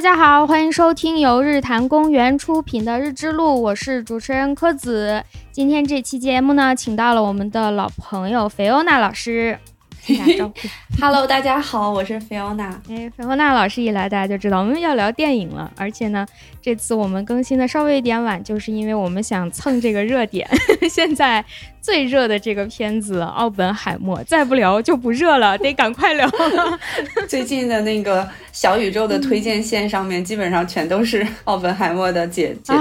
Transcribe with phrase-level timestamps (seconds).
[0.00, 5.22] 大家好，欢迎收听由日坛公园出品的《日之路》，我是主持人柯子。
[5.52, 9.58] 今天这期节目呢，请到了我们的老朋友菲欧娜老师。
[10.16, 10.54] 打招呼。
[11.00, 12.68] Hello，大家好，我是菲欧娜。
[12.88, 15.70] 哎，菲欧娜老师一来，大家就知道我们要聊电影了。
[15.76, 16.26] 而且呢，
[16.60, 20.48] 这次我们更新的稍微有点晚，就是因为我们想蹭这个热点。
[20.90, 21.44] 现在
[21.80, 26.30] 最热的这个片子《奥本海默》，再不聊就不热了，得赶快聊。
[27.26, 32.80] 最近的那个小宇宙的推荐线上面，基本上全都是奥本海默的解解读。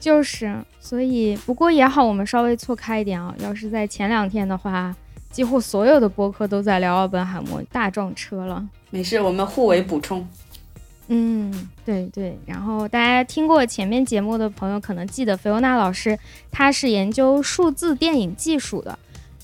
[0.00, 3.34] 就是，所以不过也好，我们稍微错开一点啊。
[3.40, 4.94] 要是在前两天的话。
[5.32, 8.64] 几乎所有的播客都在聊奥本海默，大撞车了。
[8.90, 10.24] 没事，我们互为补充。
[11.08, 12.38] 嗯，对对。
[12.46, 16.16] 然后大家听过前面节目的朋友可能记得，菲欧娜老师
[16.50, 18.98] 她是研究数字电影技术的。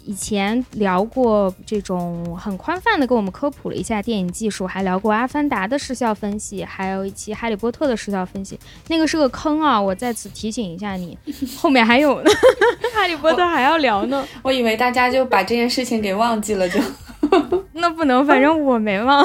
[0.08, 9.78] 以前聊过这种很宽泛的，给我们科普了一下电影技术，还聊过《阿凡达》的视效分析，还有一期《哈利波特》的视效分析，那个是个坑啊！
[9.78, 11.18] 我在此提醒一下你，
[11.60, 12.30] 后面还有呢，
[12.94, 14.26] 《哈利波特》还要聊呢。
[14.40, 16.80] 我以为大家就把这件事情给忘记了，就
[17.74, 19.22] 那不能，反正我没忘。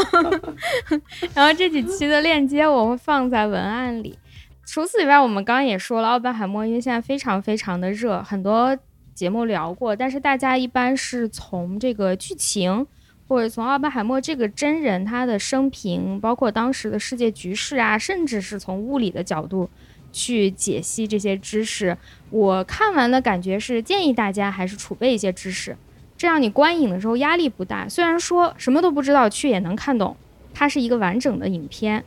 [1.33, 4.19] 然后这几期的链接我会放在文案里。
[4.65, 8.77] 除此以外，我们刚刚也说了，奥本海默因为现在非常非常的热，很多。
[9.13, 12.85] 节目聊过，但是大家一般是从这个剧情，
[13.27, 19.69] 或者从奥本海默这个真人他的生平，包括当时的世界局势啊，甚至是从物理的角度
[20.11, 21.97] 去解析这些知识。
[22.29, 25.77] 我看完的感觉是建议大家还是储备一些知识，
[26.17, 27.87] 这样你观影的时候压力不大。
[27.87, 30.15] 虽然说什么都不知道，却也能看懂，
[30.53, 32.03] 它是一个完整的影片。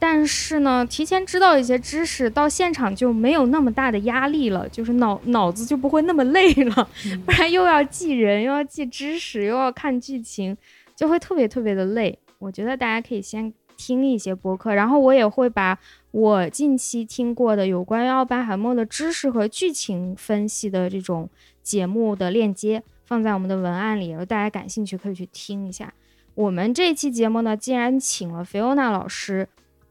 [0.00, 6.88] 但是呢，提前知道一些知识，到现场就没有那么大的压力了，就是脑脑子就不会那么累了。
[7.26, 10.56] 不然又要记人，又要记知识，又要看剧情，
[10.94, 12.16] 就会特别特别的累。
[12.38, 15.76] 我觉得大家可以先听一些播客，然后我也会把
[16.12, 21.28] 我近期听过的有关于奥本海默的知识和剧情分析的这种
[21.62, 25.92] 节目的链接放在我们的文案里，大家感兴趣可以去听一下。
[26.36, 29.48] 我们这期节目呢，既然请了菲欧娜老师。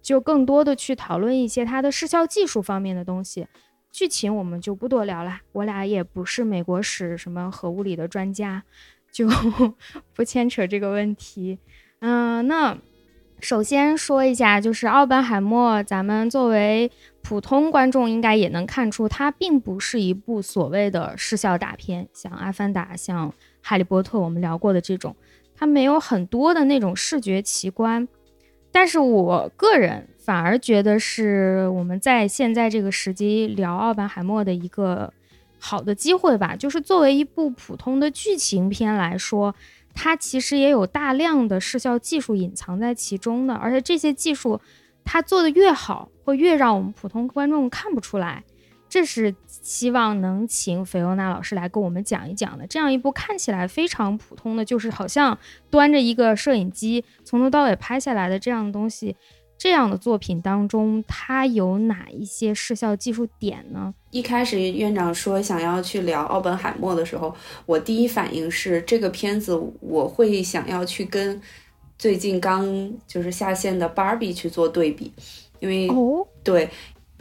[0.07, 3.45] 就更多的去讨论一些它的视效技术方面的东西，
[3.91, 5.41] 剧情我们就不多聊了。
[5.51, 8.63] 我俩也不是美国史什么核物理的专家，
[9.11, 9.27] 就
[10.15, 11.59] 不牵扯这个问题。
[11.99, 12.77] 嗯，那
[13.41, 16.89] 首先说一下，就是奥本海默，咱们作为
[17.21, 23.29] 普通观众应该也能看出，它并不是一部所谓的视效大片，像《阿凡达》、像
[23.61, 25.13] 《哈利波特》我们聊过的这种，
[25.53, 28.07] 它没有很多的那种视觉奇观。
[28.79, 35.11] 但是我个人反而觉得是我们在现在这个时机聊奥本海默的一个
[35.57, 36.55] 好的机会吧。
[36.55, 39.55] 就是作为一部普通的剧情片来说，
[39.95, 44.61] 它其实也有大量的视效技术隐藏在其中的，而且这些技术
[45.03, 48.43] 它做的越好，会越让我们普通观众看不出来。
[48.89, 52.65] 这是希望能请菲欧娜老师来跟我们讲一讲的。
[52.67, 55.37] 这样一部看起来非常普通的，就是好像
[55.69, 59.15] 端着一个摄影机从头到尾拍下来的这样的东西，
[59.57, 63.93] 这样的作品当中，它有哪一些视效技术点呢？
[64.11, 71.41] 一开始院长说想要去聊奥本海默的时候，我第一反应是这个片子我会想要去跟
[71.99, 72.65] 最近刚
[73.05, 75.11] 就是下线的芭比去做对比，
[75.59, 76.69] 因为哦对。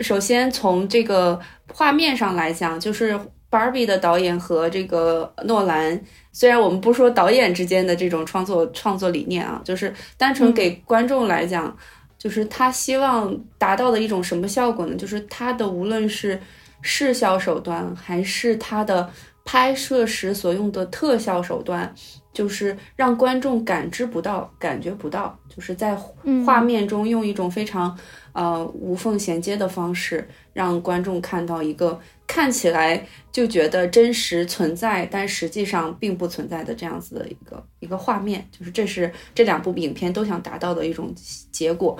[0.00, 1.40] 首先从这个
[1.72, 3.14] 画面上来讲，就是
[3.50, 5.98] 《Barbie》的导演和这个诺兰，
[6.32, 11.74] 虽然我们不说导演之间的这种创作创作理念啊，就是单纯给观众来讲，
[12.18, 14.96] 就是他希望达到的一种什么效果呢？
[14.96, 16.38] 就是他的无论是
[16.82, 19.08] 视效手段，还是他的
[19.44, 21.94] 拍摄时所用的特效手段，
[22.34, 25.96] 就是让观众感知不到、感觉不到，就是在
[26.44, 27.96] 画面中用一种非常。
[28.36, 41.14] 呃，无缝衔接的方式，让观众看到一个看起来就觉得真实存在，但实际上并不存在的这样子的一个一个画面，就是这是这两部影片都想达到的一种
[41.50, 41.96] 结果。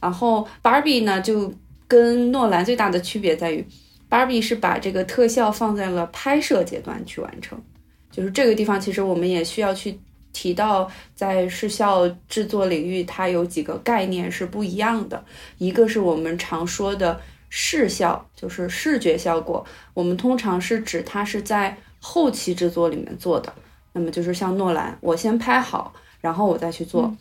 [0.00, 1.52] 然后，Barbie 呢，就
[1.88, 3.66] 跟诺兰最大的区别在于
[4.08, 7.60] ，Barbie 是把这个特效放在了拍摄阶段去完成，
[8.12, 9.98] 就是这个地方，其实我们也需要去。
[10.32, 15.24] 提到在视效制作领域，它有几个概念是不一样的。
[15.58, 19.64] 一个是我们常说的视效，就是视觉效果。
[19.92, 23.52] 我们通常是指它是在后期制作里面做的。
[23.92, 27.12] 那么就是像诺兰，我先拍好，然后我再去做。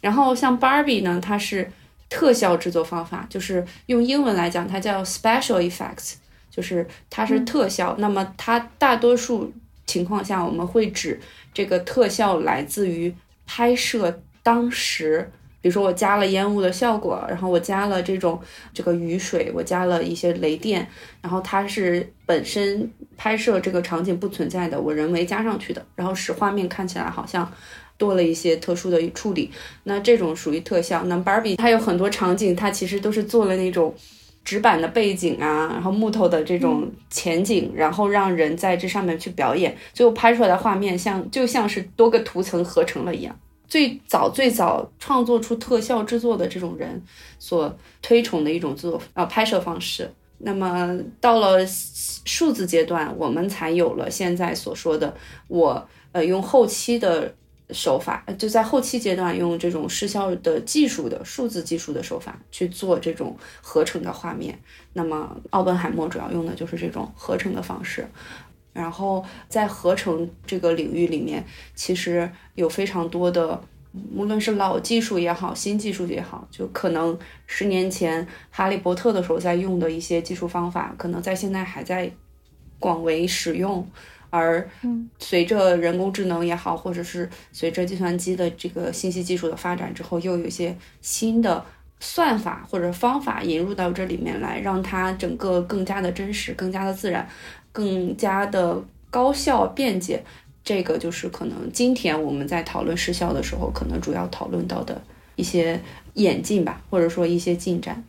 [0.00, 1.70] 然后像 Barbie 呢，它是
[2.08, 6.14] 特效制作方法，就是用英文来讲，它叫 special effects，
[6.50, 7.94] 就是它是特效。
[7.98, 9.52] 那么它大多数
[9.86, 11.20] 情况下，我们会指。
[11.56, 13.10] 这个特效来自于
[13.46, 15.26] 拍摄当时，
[15.62, 18.38] 比如说我加了烟雾的效果，然后我加了这种
[18.74, 20.86] 这个雨水，我加了一些雷电，
[21.22, 27.50] 然后它是本身拍摄这个场景不存在的，我人为加上去的，然后使画面看起来好像
[27.96, 29.50] 多了一些特殊的处理。
[29.84, 31.04] 那这种属于特效。
[31.04, 33.94] 那 Barbie 它有很多场景，它其实都是做了那种
[34.46, 43.36] 纸板的背景啊，然后木头的这种前景，然后让人在这上面去表演，最后拍出来的画面像就像是多个图层合成了一样。
[43.66, 47.02] 最早最早创作出特效制作的这种人
[47.40, 50.08] 所推崇的一种制作啊拍摄方式。
[50.38, 55.12] 那么到了数字阶段，我们才有了现在所说的
[55.48, 57.34] 我呃用后期的
[57.70, 64.58] 手法，就在后期阶段用这种视效的技术的数字技术的手法去做这种合成的画面。
[64.92, 68.06] 那么奥本海默主要用的就是这种合成的方式。
[68.72, 73.58] 然后在合成这个领域里面，其实有非常多的，
[74.14, 82.12] 无论是老技术也好，新技术也好，就可能十年前《哈利波特》的时候在用的一些技术方法，可能在现在还在
[82.78, 83.88] 广为使用。
[84.30, 84.68] 而
[85.18, 91.64] 随着人工智能也好，或者是随着计算机的这个信息技术的发展之后，又有一些新的
[92.00, 97.28] 算法或者方法引入到这里面来，让它整个更加的真实，更加的自然。
[97.72, 100.24] 更加的高效便捷，
[100.64, 104.98] 这个就是可能今天我们在讨论失效的时候，可能主要讨论到的
[105.34, 105.78] 一些
[106.14, 108.02] 演进吧，或者说一些进展。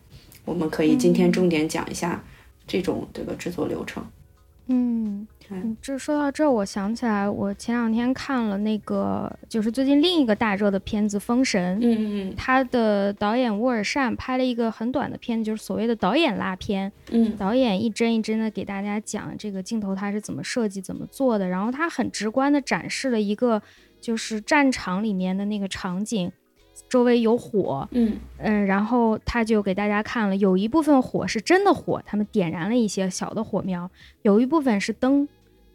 [0.46, 2.24] 我们可以今天重点讲一下
[2.66, 4.02] 这种这个制作流程。
[4.68, 5.28] 嗯。
[5.50, 11.78] 嗯，这说到这，我想起来，我前两天看了那个，就是最近另一个大热的片子《封神》。
[11.82, 12.34] 嗯嗯嗯。
[12.36, 16.92] 他的导演沃尔善拍了一个很短的片子，就是所谓的导演拉片。
[17.12, 17.36] 嗯。
[17.38, 23.62] 导演一帧一帧的给大家讲这个镜头他是怎么设计、怎么做的，然后他很直观的展示了一个
[24.02, 26.32] 就是战场里面的那个场景。
[26.88, 33.90] 周围有火，嗯嗯，然后他就给大家看了，有一部分火是真的火，他们点燃了一些小的火苗，
[34.22, 35.28] 有一部分是灯，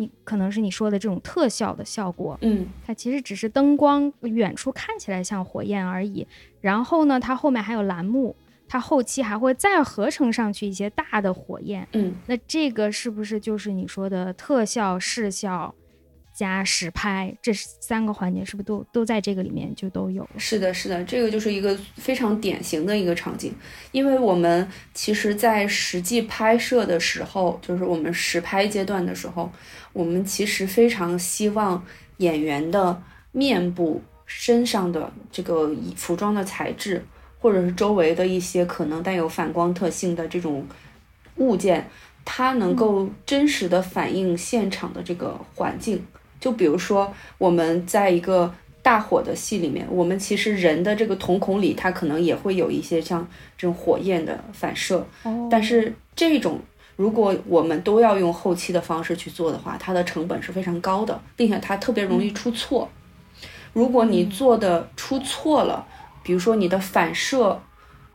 [0.03, 6.27] 你可能是你说的这种特效的效果，嗯，它其实只是灯光远处看起来像火焰而已。
[6.61, 8.35] 然后呢，它后面还有栏目，
[8.69, 15.75] 它后期还会再合成上去一些大的火焰，嗯，那这个是不是就是你说的特效视效？
[16.35, 20.27] 加实拍，这三个环节是不是都都在这个里面就都有？
[20.39, 23.55] 是的，是的，这个就是一个非常典型的一个场景。
[23.91, 29.53] 因为我们其实，在实际拍摄的时候，就是我们实拍阶段的时候，
[29.93, 31.85] 我们其实非常希望
[32.19, 33.03] 演员的
[33.33, 37.05] 面部、身上的这个服装的材质，
[37.41, 40.67] 或者是周围的一些可能带有反光特性的这种
[41.37, 41.89] 物件，
[42.25, 46.05] 它能够真实的反映现场的这个环境。
[46.41, 48.53] 就比如说，我们在一个
[48.83, 55.06] 大火的戏里面，我们其实人的这个瞳孔里，它可能也会有一些像这种火焰的反射。
[55.23, 55.49] 哦。
[55.50, 56.61] 但是这种，
[57.03, 62.89] 如果我们都要用后期的方式去做的话，它的成本是非常高的，并且它特别容易出错。
[63.73, 65.85] 如果你做的出错了，
[66.23, 67.61] 比如说你的反射，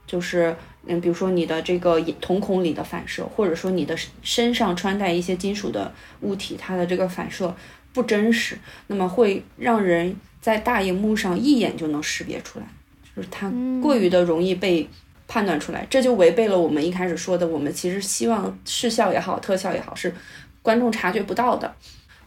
[0.05, 7.53] 就是嗯，比如说你的这个瞳孔里的反射，或者说你的身上穿戴一些金属的物体，它的这个反射。
[7.91, 12.65] 不真实，那么会让人在大荧幕上一眼就能识别出来，
[13.13, 13.51] 就是它
[13.81, 14.87] 过于的容易被
[15.27, 20.13] 判断出来，这就违背了我们一开始说的，我们其实希望视效也好，特效也好，是
[20.61, 21.75] 观众察觉不到的，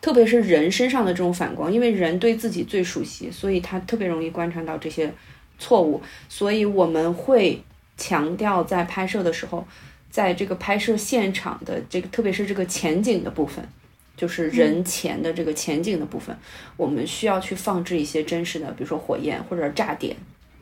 [0.00, 5.12] 特别是人身上的这种反光，因为人对自己最熟悉，所以他特别容易观察到这些
[5.59, 7.62] 错误，所以我们会
[7.97, 9.66] 强调在拍摄的时候，
[10.11, 13.66] 在这个拍摄现场的这个，特别是这个前景的部分。
[14.16, 16.37] 就是人前的这个前景的部分，
[16.76, 20.14] 我们需要去放置一些真实的，比如说火焰或者炸点。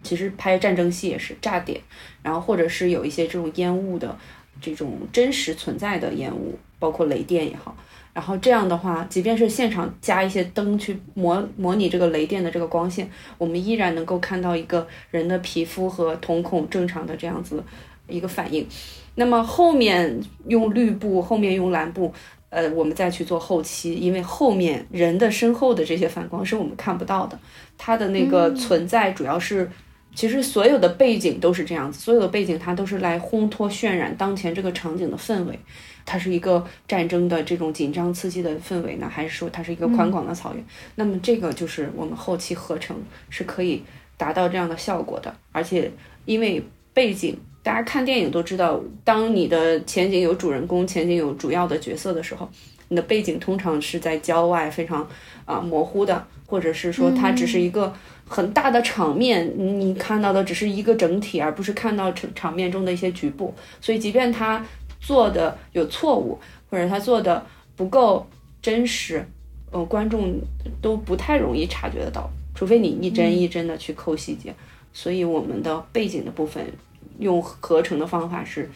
[0.02, 1.81] 其实拍战争戏也是炸点，
[2.23, 4.17] 然后或者是有一些这种烟雾的
[4.61, 7.76] 这种真实存在的烟雾，包括雷电也好。
[8.14, 17.62] 然后这样的话，即便是现场加一些灯去模模拟这个雷电的这个光线，我们依然能够看到一个人的皮肤和瞳孔正常的这样子
[18.09, 18.67] 一个反应。
[19.14, 22.12] 那么后面用绿布，后面用蓝布。
[22.50, 27.38] 呃，我们再去做后期，因为后面人的身后的这些反光是我们看不到的，
[27.76, 29.71] 它的那个存在主要是，
[30.15, 35.59] 其实所有的背景都是这样子，所有的背景它都是来烘托渲染当前这个场景的氛围，
[36.05, 40.65] 它是一个战争的这种紧张刺激的氛围呢，还是说它是一个宽广的草原？
[40.97, 42.97] 那么这个就是我们后期合成
[43.31, 43.83] 是可以
[44.17, 45.91] 达到这样的效果的，而且
[46.25, 46.62] 因为
[46.93, 47.38] 背景。
[47.61, 52.49] 大家看电影都知道，当你的前景有主人公、前景有主要的角色的时候，
[52.88, 55.07] 你的背景通常是在郊外非常
[55.45, 57.93] 啊模糊的，或者是说它只是一个
[58.28, 63.54] 很大的场面，你看到的只是一个整体，而不是看到场场面中的一些局部。
[63.80, 64.62] 所以，即便他
[65.00, 66.38] 做的有错误，
[66.70, 67.44] 或者他做的
[67.75, 68.26] 不够
[68.61, 69.26] 真实，
[69.70, 70.38] 呃，观众
[70.82, 74.54] 都不太容易察觉得到，除非你一帧一帧的去抠细节。
[74.92, 76.62] 所以，我们的背景的部分
[77.18, 78.70] 用合成的方法是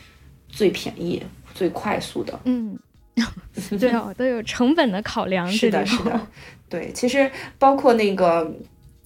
[0.48, 1.22] 最便宜、
[1.54, 2.40] 最快速的。
[2.44, 2.78] 嗯，
[3.78, 5.46] 对哦，都有成本的考量。
[5.46, 6.26] 是的，是的，
[6.70, 8.50] 对，其实包括那个。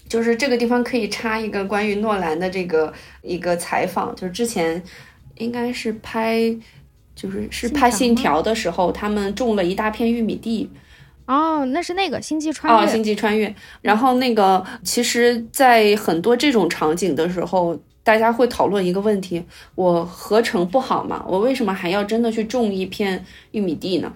[0.09, 4.81] 就是这个地方可以插一个关于诺兰的这个一个采访，就是之前
[5.37, 6.57] 应该是拍，
[7.15, 10.71] 就是是拍《信条》的时候，他们种了一大片玉米地。
[11.27, 12.81] 哦，那是那个《星际穿越》。
[12.85, 13.49] 哦，《星际穿越》。
[13.83, 19.45] 然后那个，其实，在很多这种场景的时候，大家会讨论一个问题：
[19.75, 21.25] 我合成不好吗？
[21.27, 24.13] 我为什么还要真的去种一片玉米地呢？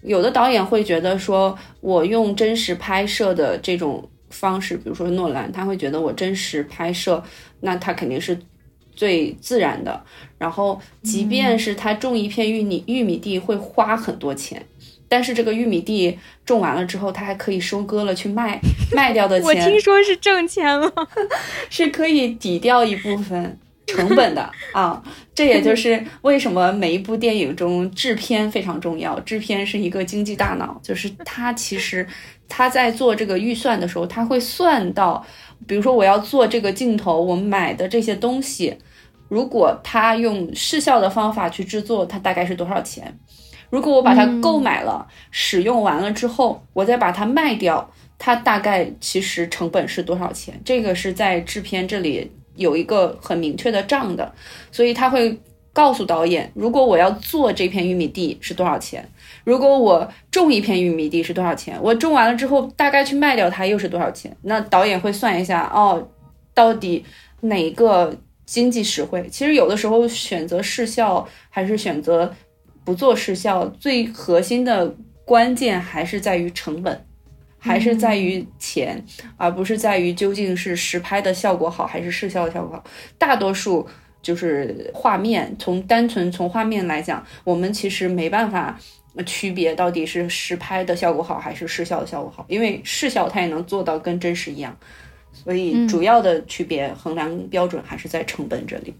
[0.00, 4.08] 有的导演会觉得说，我用真实拍摄的这种。
[4.34, 7.22] 方式，比如说诺兰，他会觉得我真实拍摄，
[7.60, 8.38] 那他肯定是
[8.94, 10.02] 最自然的。
[10.36, 14.62] 然后，即便是他种一片玉米玉米地会花很多钱，
[15.08, 18.60] 但是这个玉米地种完了之后，他还可以收割了去卖，
[18.92, 20.92] 卖掉的 钱，我听说是挣钱了，
[21.70, 25.02] 是可以抵掉一部分成本的 啊。
[25.34, 32.06] 这也就是为什么每一部电影中制片非常重要，制片是一个经济大脑，就是他其实。
[32.56, 35.26] 他在做这个预算的时候，他会算到，
[35.66, 38.78] 比如说我要做这个镜头，我买的这些东西，
[39.28, 43.18] 如果他用视效的方法去制作，它大概是多少钱？
[43.70, 50.54] 如果我把它购买了，使用完了之后，我再把它卖掉，它大概其实成本是多少钱？
[50.64, 54.32] 这个是在制片这里有一个很明确的账的，
[54.70, 55.36] 所以他会
[55.72, 59.04] 告诉导演，如果我要做这片玉米地是多少钱。
[59.44, 61.78] 如果我种一片玉米地是多少钱？
[61.82, 64.34] 我种完了之后，大概去卖掉它又是多少钱？
[64.42, 66.08] 那导演会算一下哦，
[66.54, 67.04] 到底
[67.42, 69.28] 哪个经济实惠？
[69.30, 72.34] 其实有的时候选择视效还是选择
[72.84, 74.94] 不做视效，最核心的
[75.26, 77.06] 关键还是在于成本，
[77.58, 79.04] 还是在于钱，
[79.36, 82.84] 而不是在于究竟是实拍的效果好还是视效的效果好。
[83.18, 83.86] 大多数
[84.22, 88.80] 就是画面，从单纯从画面来讲，我们其实没办法。
[89.16, 92.44] 那区别到底是实拍的效果好还是视效的效果好？
[92.48, 94.76] 因为视效它也能做到跟真实一样，
[95.32, 98.92] 所以主要的区别衡量标准还是在成本这里。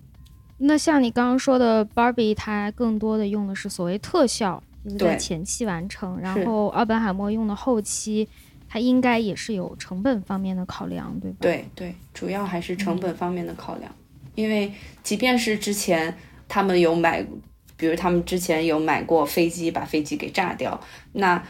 [0.58, 4.62] 那像你刚刚说的，Barbie 它更多的用的是所谓特效，
[4.96, 8.28] 在前期完成，然后奥本海默用的后期，
[8.68, 11.38] 它应该也是有成本方面的考量，对吧？
[11.40, 13.92] 对对，主要还是成本方面的考量，
[14.36, 16.16] 因为即便是之前
[16.46, 17.26] 他们有买。
[17.76, 20.78] 比如他们之前有买过飞机，把飞机给炸掉，
[21.12, 21.42] 那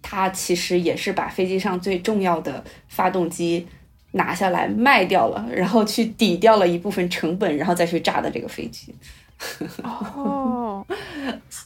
[0.00, 3.66] 他其实也是把飞机上最重要的发动机
[4.12, 8.94] 拿下来卖掉了，然后去抵掉了一部分成本，然后再去炸的这个飞机。
[9.82, 10.86] 哦，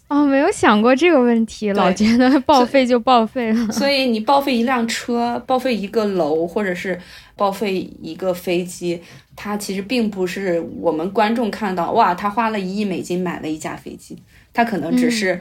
[0.09, 3.71] 哦，没有想过这个问题，老觉得报废就报废了。
[3.71, 6.99] 所以你报废一辆车，报废一个楼，或者是
[7.37, 9.03] 报废一个飞机，
[9.37, 14.17] 它其实并不是我们观众看到哇，他花了一亿美金买了一架飞机，
[14.53, 15.41] 他可能只是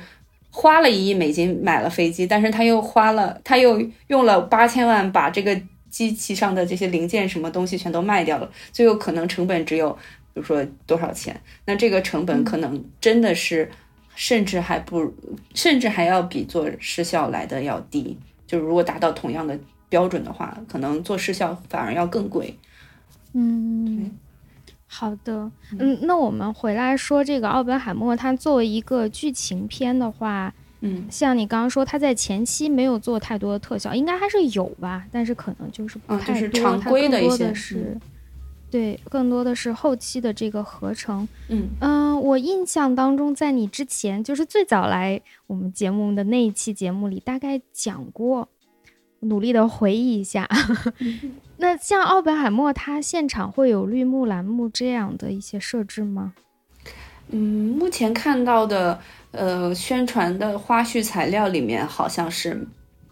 [0.51, 5.59] 花了一亿美金买了飞机，但是他又花了，他又用了八千万把这个
[5.89, 9.97] 机器上的这些零件什么东西全都卖掉了，最后可能成本只有。
[10.35, 11.33] 比如说多少钱？
[11.63, 13.71] 那这个成本可能真的是，
[14.15, 15.13] 甚至还不，
[15.53, 18.17] 甚至还要比做失效来的要低。
[18.45, 22.53] 就如果达到同样的标准的话，可能做失效反而要更贵。
[23.37, 24.11] 嗯，
[24.87, 25.51] 好的。
[25.77, 35.05] 嗯，那我们回来说这个奥本海默，它作为一个剧情片的话，嗯，像你刚刚说，它在前期没有做太多的特效，应该还是有吧？
[35.11, 37.97] 但是可能就是不太多，常规的一些是。
[38.71, 41.27] 对，更多的是后期的这个合成。
[41.49, 48.47] 嗯嗯，我印象当中，在你之前，就是最早来我们节目的那一期节目里，大概讲过。
[49.21, 50.47] 努力的回忆一下。
[51.57, 56.33] 那像奥本海默，他现场会有绿幕栏目这样的一些设置吗？
[57.29, 58.99] 嗯，目前看到的，
[59.31, 62.67] 呃，宣传的花絮材料里面好像是。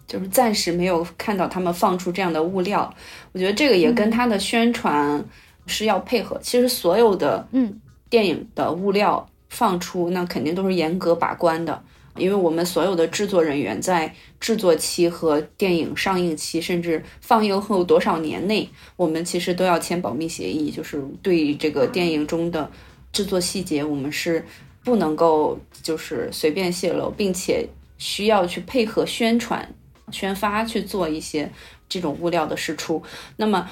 [0.06, 2.94] 就是暂时没有看到他们放出这样的物料，
[3.32, 5.24] 我觉得这个也跟他的宣传
[5.66, 6.38] 是要配合。
[6.40, 11.82] 其实所有的嗯电影的物料放出，那肯定都是严格把关的，
[12.18, 22.70] 因为我们所有的制作人员在制作期和电影上映期，甚至放映后多少年内，我们其实都要签保密协议，就是对于这个电影中的
[23.12, 24.46] 制作细节，我们是
[24.84, 27.68] 不能够就是随便泄露，并且
[27.98, 29.74] 需要去配合宣传。
[30.12, 31.50] 宣发去做一些
[31.88, 33.02] 这种物料的释出，
[33.38, 33.68] 那么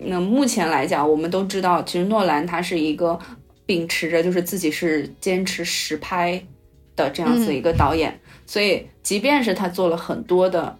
[0.00, 3.18] 那目前来讲，我们都知道，其实诺兰他是一个
[3.64, 6.44] 秉持着就是自己是坚持实拍
[6.96, 10.76] 的这样子一个导演，所以即便是他做了很多的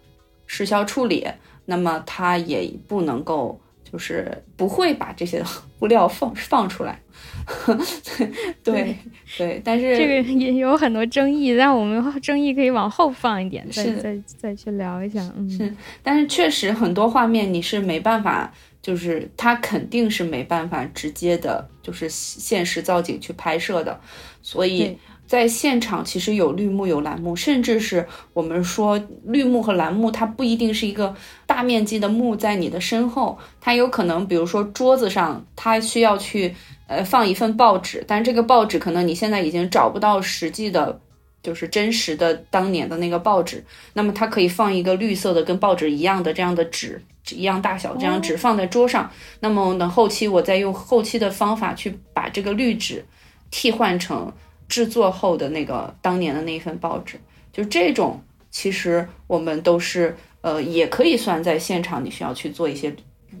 [0.47, 1.25] 视效处理，
[1.65, 3.59] 那么他也不能够
[3.89, 5.43] 就是不会把这些
[5.79, 6.99] 物料放放出来。
[8.61, 8.95] 对
[9.37, 15.21] 对，但是这个也有很多争议，但我们争议可以往后放一点，再是再再去聊一下。
[15.37, 23.97] 嗯，是，但是确实很多画面你是没办法，就是他肯定是没办法直接的，就是现实造景去拍摄的，
[24.41, 24.97] 所以对
[25.27, 31.13] 在现场其实有绿幕有蓝幕，甚至是我们说绿幕和蓝幕，它不一定是一个
[31.45, 36.55] 大面积的幕在你的身后，它有可能比如说桌子上，它需要去
[36.87, 40.99] 呃放一份报纸，但这个报纸可能你现在已经找不到实际的。
[41.43, 49.09] 就是真实的当年的那个报纸，那么它可以放一个绿色的跟报纸一样的这样的纸，一样大小这样纸放在桌上。
[49.39, 53.05] 那么呢，后期我再用后期的方法去把这个绿纸
[53.49, 54.29] 替换成
[54.67, 57.19] 制作后的那个当年的那一份报纸。
[57.51, 58.21] 就这种，
[58.51, 62.95] 其实我们都是呃，也可以算在现场，你需要去做一些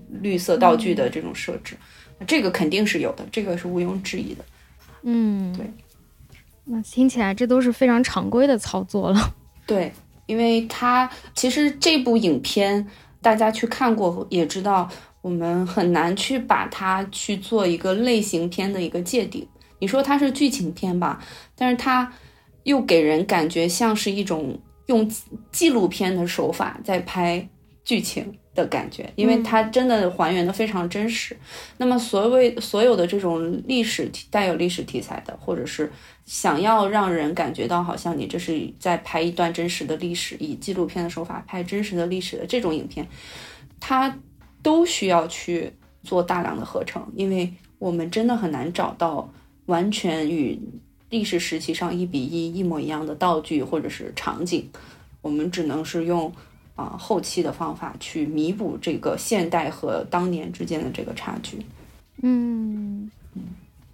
[0.09, 1.77] 绿色道具的这种设置，
[2.25, 4.43] 这个肯定是有的，这个是毋庸置疑的。
[5.03, 5.65] 嗯，对。
[6.65, 9.35] 那听起来这都是非常常规的操作了。
[9.65, 9.91] 对，
[10.25, 12.85] 因为它其实这部影片
[13.21, 14.89] 大家去看过也知道，
[15.21, 19.47] 我们很难去把它去做一个类型片的一个界定。
[19.79, 21.23] 你说它是剧情片吧，
[21.55, 22.11] 但是它
[22.63, 25.09] 又给人感觉像是一种用
[25.51, 27.47] 纪录片的手法在拍
[27.83, 31.37] 剧情的感觉，因为它真的还原的非常真实。
[31.77, 35.89] 那么所谓所有的这种历史题带有历史题材的，或者是
[36.25, 43.07] 想要让人感觉到好像你这是在拍一段真实的历史，以纪录片的手法拍真实的历史的这种影片，
[43.79, 44.17] 它
[44.61, 45.71] 都需要去
[46.03, 49.31] 做大量的合成，因为我们真的很难找到
[49.67, 50.59] 完全与
[51.09, 54.67] 历史时期上一比一一模一样的道具或者是场景，
[55.21, 56.29] 我们只能是用
[56.75, 61.57] 啊、后期的方法去弥补这个现代和当年之间的这个差距。
[62.21, 63.09] 嗯，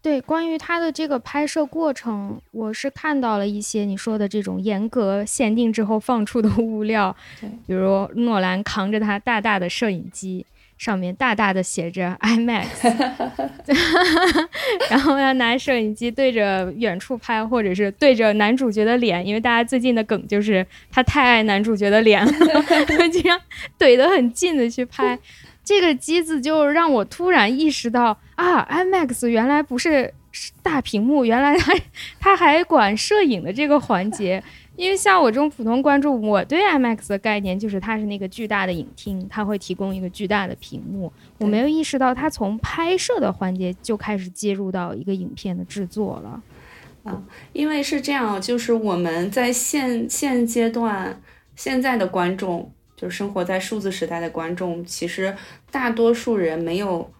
[0.02, 10.46] 对，关于它的这个拍摄过程，我是看到了一些你说的这种严格限定之后放出的物料，对，比如诺兰扛着他大大的摄影机，
[10.84, 12.66] 上面大大的写着 IMAX，
[14.92, 22.32] 然后要拿摄影机对着远处拍，或者是对着男主角的脸，因为大家最近的梗就是他太爱男主角的脸了，
[22.86, 23.40] 就这样
[23.80, 25.18] 怼得很近的去拍。
[25.64, 30.14] 这个机子就让我突然意识到啊，IMAX 原来不是
[30.62, 31.74] 大屏幕，原来它
[32.20, 34.44] 它还管摄影的这个环节。
[34.76, 41.12] 因为像我这种普通观众，我对 IMAX 的概念就是它是那个巨大的影厅，它会提供一个巨大的屏幕。
[41.38, 46.42] 我没有意识到它从拍摄的环节就开始介入到一个影片的制作了。
[47.04, 51.22] 啊因为是这样，就是我们在现现阶段，
[51.56, 55.36] 现在的观众，就是生活在数字时代的观众，其实
[55.70, 57.12] 大多数人没有，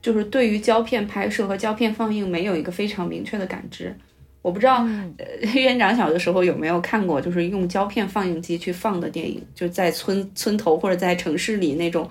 [0.00, 3.94] 就是对于胶片拍摄和胶片放映没有一个非常明确的感知。
[4.42, 4.84] 我不知道，
[5.18, 5.24] 呃，
[5.54, 12.08] 院长小的时候有没有看过，就是用胶片放映机去放的电影，就在村村头或者在城市里那种，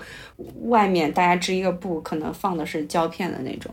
[0.63, 3.69] 外面大家织一个布，可能放的是胶片的那种。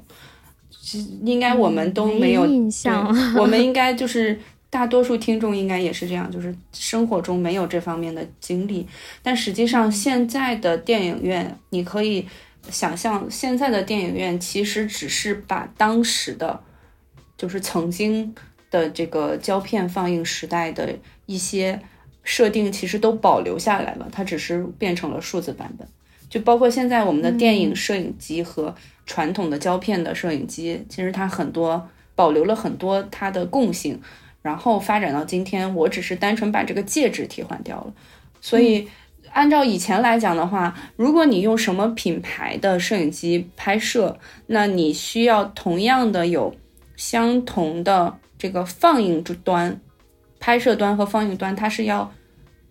[1.23, 3.07] 应该我们都没有印象。
[3.38, 4.38] 我们应该就是
[4.71, 8.87] 大多数听众应该也是这样，就是生活中没有这方面的经历。
[9.23, 12.27] 但实际上，现在的电影院，你可以
[12.71, 16.59] 想象，现在的电影院其实只是把当时的，
[17.37, 18.35] 就是曾经
[18.70, 20.94] 的这个胶片放映时代的
[21.26, 21.81] 一些
[22.22, 25.87] 设定，其实都保留下来了，它只是变成了数字版本。
[26.28, 28.74] 就包括现在我们的电影摄影机和
[29.07, 33.98] 传统的胶片的摄影机，其实它很多保留了很多它的共性，
[34.42, 37.94] 然后发展到今天，我只是单纯把这个介质替换掉了。
[38.42, 38.87] 所以，
[39.33, 46.54] 按照以前来讲的话，如果你用什么品牌的摄影机拍摄，那你需要同样的有
[46.96, 49.81] 相同的这个放映端、
[50.38, 52.12] 拍摄端和放映端，它是要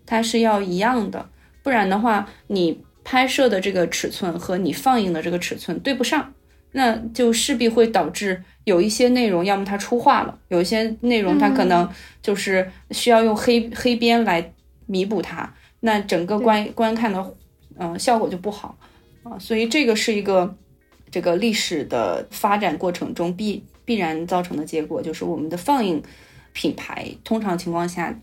[0.06, 1.28] 它是要一样的，
[1.62, 6.32] 不然的话，你拍摄的这个尺寸和你放映的这个尺寸对不上，
[6.72, 11.88] 那就势必会导致有一些内容，要么它出画了，有一些内容它可能
[12.22, 14.52] 就是需要用黑、黑边来
[14.86, 17.18] 弥补它，那整个观观看的
[17.76, 18.78] 嗯、呃效果就不好。
[19.22, 20.56] 啊，所以这个是一个
[21.10, 26.02] 这个历史的发展过程中必必然造成的结果，就是我们的放映
[26.52, 28.14] 品牌通常情况下，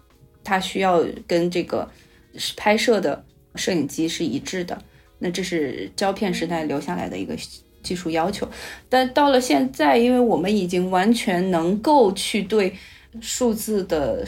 [0.44, 1.90] 它需要跟这个
[2.56, 3.26] 拍摄的
[3.56, 4.80] 摄影机是一致的。
[5.18, 7.36] 那这是胶片时代留下来的一个
[7.82, 8.48] 技术要求。
[8.88, 12.72] 但到了现在，因为我们已经完全能够去对
[13.20, 14.24] 数字的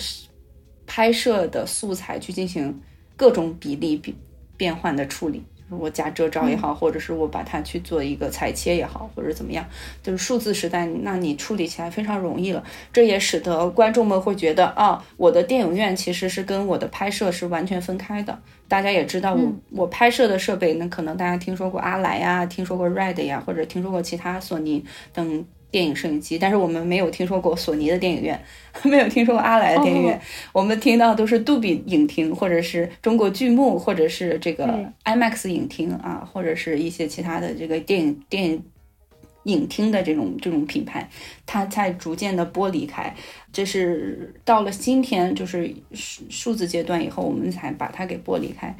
[0.87, 2.81] 拍摄的素材去进行
[3.15, 4.17] 各种比例变
[4.57, 5.43] 变换的处理。
[5.69, 9.65] 我加遮罩也好，或者是我把它去做一个裁切也好，或者怎么样，
[10.01, 12.63] 就是数字时代，那你处理起来非常容易了。
[12.93, 18.39] 这也使得观众们会觉得啊，我的电影院其实是跟我的拍摄是完全分开的。
[18.67, 25.45] 大家也知道，我我拍摄的设备，那可能大家听说过阿莱呀，听说过 Red 呀，或者听说过其他索尼等。
[25.69, 28.41] 电影摄影机，但是我们没有听说过索尼的电影院，
[28.83, 30.19] 没有听说过阿莱的电影院。
[30.53, 38.63] 我们听到都是杜比影厅，或者是中国巨幕，或者是这个 IMAX 影厅啊，或者是一些其他的这个电影电影
[39.43, 41.09] 影厅的这种这种品牌，
[41.45, 43.13] 它在逐渐的剥离开。
[43.51, 48.73] 这是到了今天，就是数数字阶段以后，我们才把它给剥离开。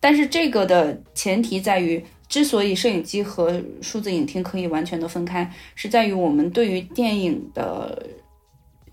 [0.00, 2.02] 但是这个的前提在于。
[2.32, 8.06] 之所以摄影机和数字影厅可以完全的分开，是在于我们对于电影的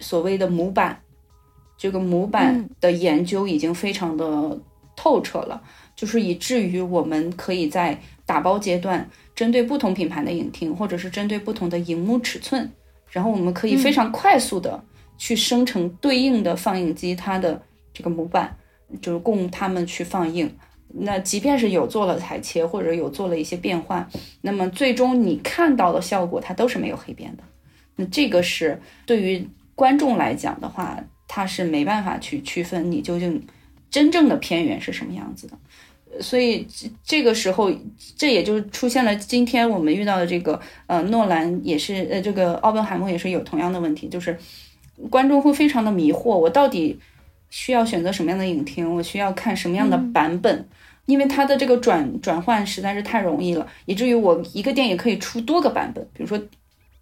[0.02, 1.02] 所谓的模板，
[1.78, 4.60] 这个模板的研究已经非常的
[4.93, 5.62] 透彻了，
[5.95, 12.69] 就是以至于我们可以在打包阶段，针对不同品牌的影厅，或者是针对不同的荧幕尺寸，
[13.10, 14.84] 然后我们可以非常快速的
[15.17, 17.62] 去生成对应的放映机它的
[17.93, 18.58] 这个模板，
[19.02, 20.54] 就是供他们去放映。
[20.91, 24.08] 那即便是有做了裁切，或者有做了一些变换，
[24.41, 27.43] 那么最终你看到的效果，它都是没有黑边的。
[27.95, 30.97] 那这个是对于观众来讲的话，
[31.28, 33.45] 他是没办法去区分你究竟
[33.91, 35.58] 真正的片源是什么样子的。
[36.19, 36.65] 所以
[37.04, 37.71] 这个时候，
[38.17, 44.36] 这也就出现了今天我们遇到的这个呃，诺兰也是呃，这个奥本海默也是有同样的问题，就是
[45.12, 46.99] 观众会非常的迷惑，我到底。
[47.52, 48.88] 需要选择什么样的影厅？
[48.93, 50.69] 我需要看什么样的版本？
[51.10, 56.08] 因为它的这个转转换实在是太容易了，以至于我一个电影可以出多个版本。
[56.13, 56.39] 比如说，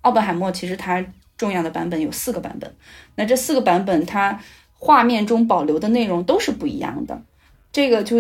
[0.02, 1.06] 奥本海默其实它
[1.38, 2.74] 重要的版本有四个版本，
[3.15, 4.39] 那这四个版本它
[4.74, 7.22] 画面中保留的内容都是不一样的，
[7.74, 8.15] 这个就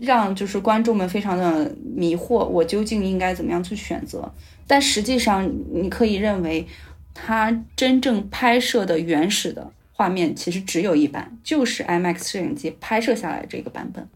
[0.00, 4.32] 让就是观众们非常的迷惑，我究竟应该怎么样去选择？
[4.66, 6.66] 但实际上，你可以认为，
[7.12, 9.70] 它真正拍摄的原始的。
[9.96, 14.08] 画面其实只有一版，就是 IMAX 摄影机拍摄下来这个版本，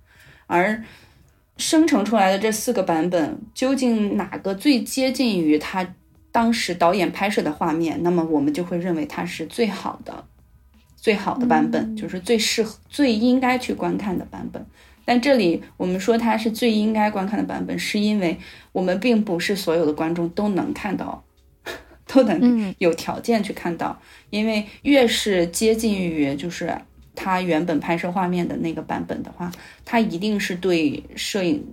[0.48, 0.82] 而
[1.56, 5.94] 生成出来的这四个版本，究竟哪个最接近于他
[6.32, 8.02] 当时导演拍摄的画面？
[8.02, 10.24] 那么我们就会认为它是最好的、
[10.96, 14.66] 最好的版本，就是最适合、最应该去观看的版本。
[15.04, 18.36] 但这里我们说它是最应该观看的版本，是因为
[18.72, 21.22] 我们并不是所有的观众都能看到。
[22.10, 26.74] 都能有条件去看到，因为越是接近于就是
[27.20, 29.50] 它原本拍摄画面的那个版本的话，
[29.84, 31.66] 它一定是对摄影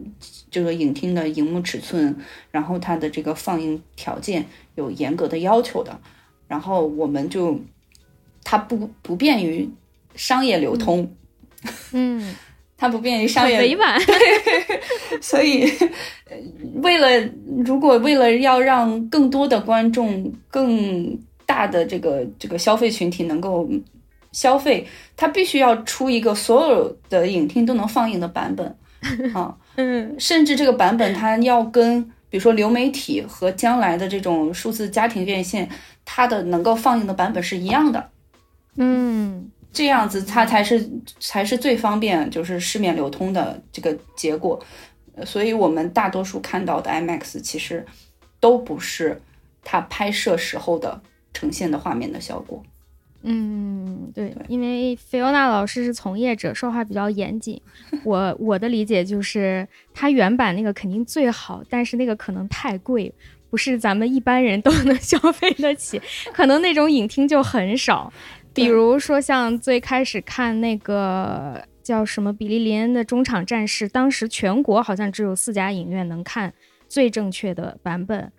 [0.49, 2.15] 这个影厅的荧幕尺寸，
[2.49, 5.95] 然后它的这个放映条件有严格的要求的。
[6.47, 7.59] 然后我们就
[8.43, 9.69] 它不不便于
[10.15, 11.07] 商业流通，
[11.91, 12.35] 嗯。
[12.77, 13.97] 它不便于商业，委婉。
[15.21, 15.65] 所以，
[16.83, 17.07] 为了
[17.65, 23.65] 如果为了要让更多的观众、更大的这个这个消费群体能够
[24.35, 28.77] 消费，它必须要出一个所有的影厅都能放映的版本
[29.33, 29.55] 啊。
[29.77, 35.69] 嗯，甚至这个版本它要跟比如说流媒体和将来的这种数字家庭院线，
[36.03, 38.09] 它的能够放映的版本是一样的。
[38.75, 39.49] 嗯。
[39.71, 44.57] 这样子，它才是才是最方便，就是市面流通的这个结果。
[45.25, 47.85] 所以，我们大多数看到的 IMAX 其实
[48.39, 49.21] 都不是
[49.65, 51.01] 它拍摄时候的
[51.33, 52.63] 呈现的画面的效果。
[53.27, 57.59] 嗯，对，因为菲欧娜老师是从业者，说话比较严谨。
[58.05, 63.11] 我我的理解就是，它原版那个肯定最好，但是那个可能太贵，
[63.49, 65.99] 不是咱们一般人都能 消费得起，
[66.31, 68.13] 可能那种影厅就很少。
[68.53, 76.53] 比如说，像最开始看那个叫什么《比利林恩的中场战事》，当时全国好像只有四家影院能看
[76.87, 78.31] 最正确的版本。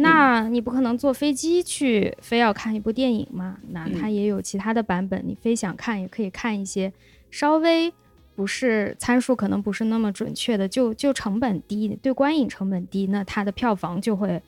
[0.00, 3.56] 那你不可能坐飞机去，非要看一部电影嘛？
[3.70, 6.92] 那它也有其他的版本，你非想看也可以看一些
[7.32, 7.92] 稍微
[8.36, 14.40] 不是参数可能不是那么准确的，就就成本低，对观影成本低，那它的票房就会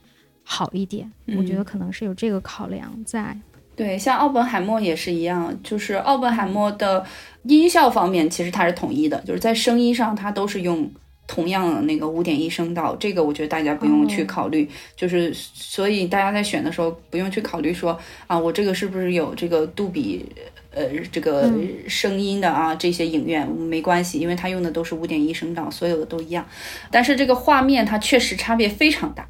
[0.44, 1.10] 好一点。
[1.36, 3.36] 我觉得可能是有这个考量在。
[3.74, 7.04] 对，像奥本海默也是一样，就是奥本海默的
[7.42, 10.88] 音效方面，其实它是统一的，就是在声音上它都是用
[11.32, 20.26] 同样那个五点一声道，这个我觉得大家不用去考虑，就是所以大家在选的时候不用去考虑说啊，我这个是不是有这个杜比
[20.72, 21.48] 呃这个
[21.86, 26.44] 声音的啊这些影院没关系，因为它用的都是五点一声道，所有的都一样。
[26.90, 29.24] 但是这个画面它确实差别非常大，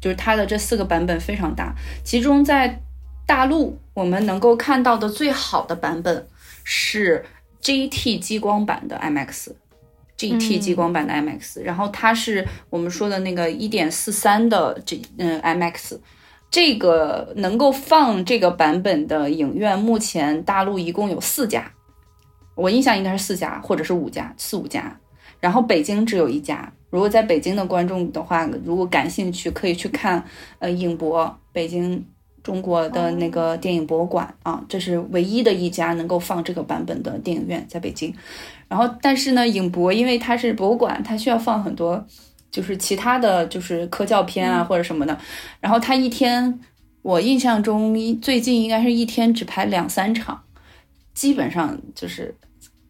[0.00, 2.80] 就是它的这四个版本非常大，其中在
[3.26, 6.26] 大陆我们能够看到的最好的版本
[6.64, 7.22] 是
[7.60, 9.48] GT 激光版的 IMAX。
[10.16, 15.98] GT 激光版的 IMAX，然后它是我们说的那个一点四三的这嗯 IMAX，
[16.50, 21.72] 这个能够放这个版本的影院，目前大陆一共有四家，
[22.54, 24.98] 我印象应该是四家或者是五家，四五家，
[25.40, 26.72] 然后北京只有一家。
[26.90, 30.24] 如果在北京的观众的话，如果感兴趣，可以去看
[30.60, 32.06] 呃影博北京。
[32.44, 38.14] 中国的那个电影博物馆啊，这是唯一的一家能够放这个版本的电影院，在北京。
[38.68, 42.06] 然后，但是呢，影博因为它是博物馆，它需要放很多，
[42.50, 45.18] 就是其他的就是科教片啊或者什么的。
[45.58, 46.60] 然后它一天，
[47.00, 50.42] 我印象中最近应该是一天只排两三场，
[51.14, 52.34] 基本上就是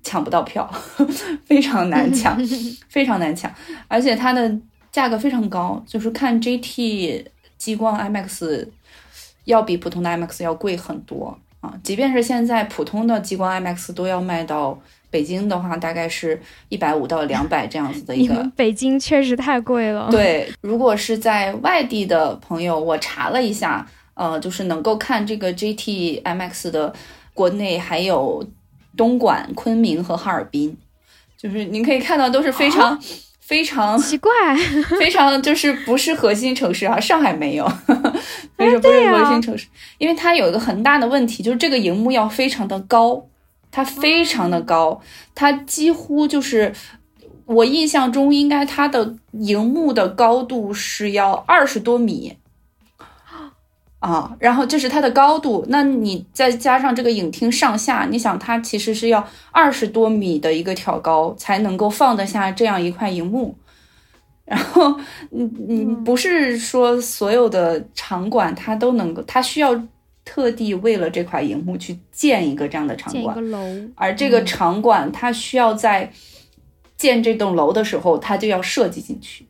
[0.03, 0.69] 抢不到票，
[1.47, 2.37] 非常难抢，
[2.91, 3.49] 非常难抢。
[3.87, 4.53] 而且它的
[4.91, 7.25] 价格非常高，就是看 GT
[7.57, 8.67] 激光 IMAX。
[9.45, 11.73] 要比普通的 IMAX 要贵很多啊！
[11.83, 14.79] 即便是现在普通的激光 IMAX 都要卖到
[15.11, 18.51] 北京的话，大概是一百五到两百这样子的 一个。
[18.57, 20.09] 北京确实太贵了。
[20.11, 26.93] 对，如果是在外地的朋友，我查了一下，呃，就是能够看这个 GT IMAX 的，
[27.33, 28.45] 国内还有
[28.97, 30.77] 东莞、昆明和哈尔滨，
[31.37, 32.99] 就是您可以看到都是非常。
[33.55, 34.31] 非常奇怪，
[34.99, 37.65] 非常就是不是核心城市啊，上海没有，
[38.57, 39.69] 为什么不是核心城市？
[39.99, 43.25] 因为它有一个很大的问题，就是这个荧幕要非常的高，
[43.71, 45.01] 它非常的高，
[45.37, 46.73] 它几乎就是
[47.47, 52.37] 我印象中应该它的荧幕的高度是要二十多米。
[54.05, 63.57] 啊，然后这是它的高度，那你再加上这个影厅上下，你想它其实是要二十多米的一个挑高才能够放得下这样一块荧幕，
[64.45, 69.83] 然后，嗯嗯，不是说所有的场馆它都能够，它需要
[70.23, 73.35] 特地为了这块荧幕去建一个这样的场馆，
[73.95, 76.13] 而这个场馆它需要在
[76.99, 79.47] 建这栋楼的时候，它就要设计进去。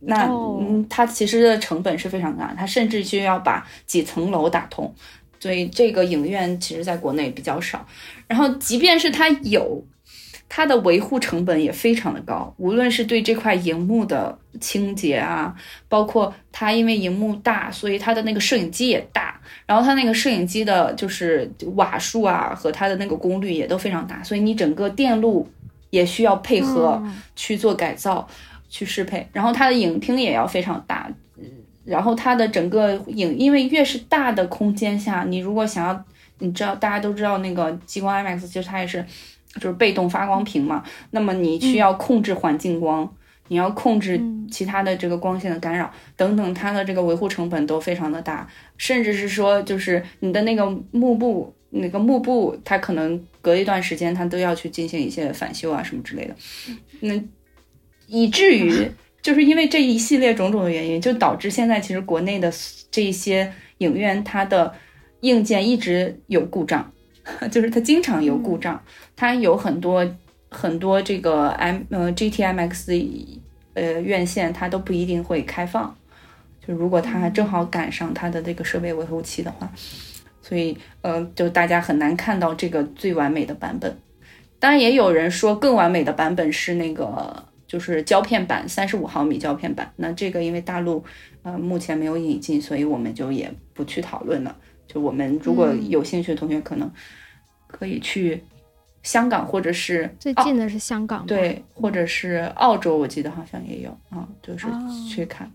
[0.00, 4.94] 那嗯，它其实的成本是非常大，它甚至需要把几层楼打通，
[5.40, 7.84] 所以这个影院其实在国内比较少。
[8.28, 9.82] 然后，即便是它有，
[10.48, 15.54] 它的维护成本也非常的高，无论是对这块荧幕的清洁啊，
[15.88, 25.48] 包括它因为荧幕大，所以它的那个摄影机也大，然后它那个摄影机的就是瓦数啊和它的那个功率也都非常大，所以你整个电路
[25.90, 27.02] 也需要配合
[27.34, 28.28] 去做改造。
[28.76, 31.10] 去适配，然后它的影厅也要非常大，
[31.82, 36.04] 然后它的整个影，因为越是大的空间下，你如果想要，
[36.40, 39.02] 你知道大家都知道那个激光 IMAX，其实它也是
[39.54, 43.10] 就是被动发光屏嘛，那么你需要控制环境光，
[43.48, 56.36] 你要控制其他的这个光线的干扰等等，它的这个维护成本都非常的大，甚至是说就是你的那个幕布，那个幕布它可能隔一段时间它都要去进行一些返修啊什么之类的，
[57.00, 57.18] 那。
[58.06, 58.90] 以至于
[59.20, 62.52] 就是因为这一系列种种的原因，就导致现在其实国内的
[62.90, 64.72] 这些影院，它的
[65.20, 66.92] 硬件一直有故障，
[67.50, 68.80] 就是它经常有故障，
[69.16, 70.08] 它有很多
[70.48, 73.40] 很多这个 M 呃 GTMX
[73.74, 75.92] 呃院线，它都不一定会开放，
[76.64, 79.68] 就如果它正好赶上它的这个设备维护期的话，
[80.40, 83.98] 所以呃就大家很难看到这个最完美的版本。
[84.60, 87.44] 当然也有人说更完美的版本是那个。
[87.66, 89.92] 就是胶片版，三十五毫米胶片版。
[89.96, 91.04] 那这个因为大陆
[91.42, 94.56] 呃目前没有引进，所以我们就也不去讨论了。
[94.86, 96.88] 就我们如果有兴趣的同学，可能
[97.66, 98.42] 可以去
[99.02, 104.66] 香港或者是最近的是香港，对，或者是澳洲，我记得好像也有啊，就是
[105.08, 105.50] 去看。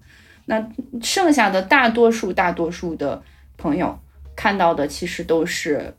[0.46, 0.70] 那
[1.02, 3.24] 剩下的大多数大多数的
[3.58, 3.98] 朋友
[4.36, 5.94] 看到的其实都是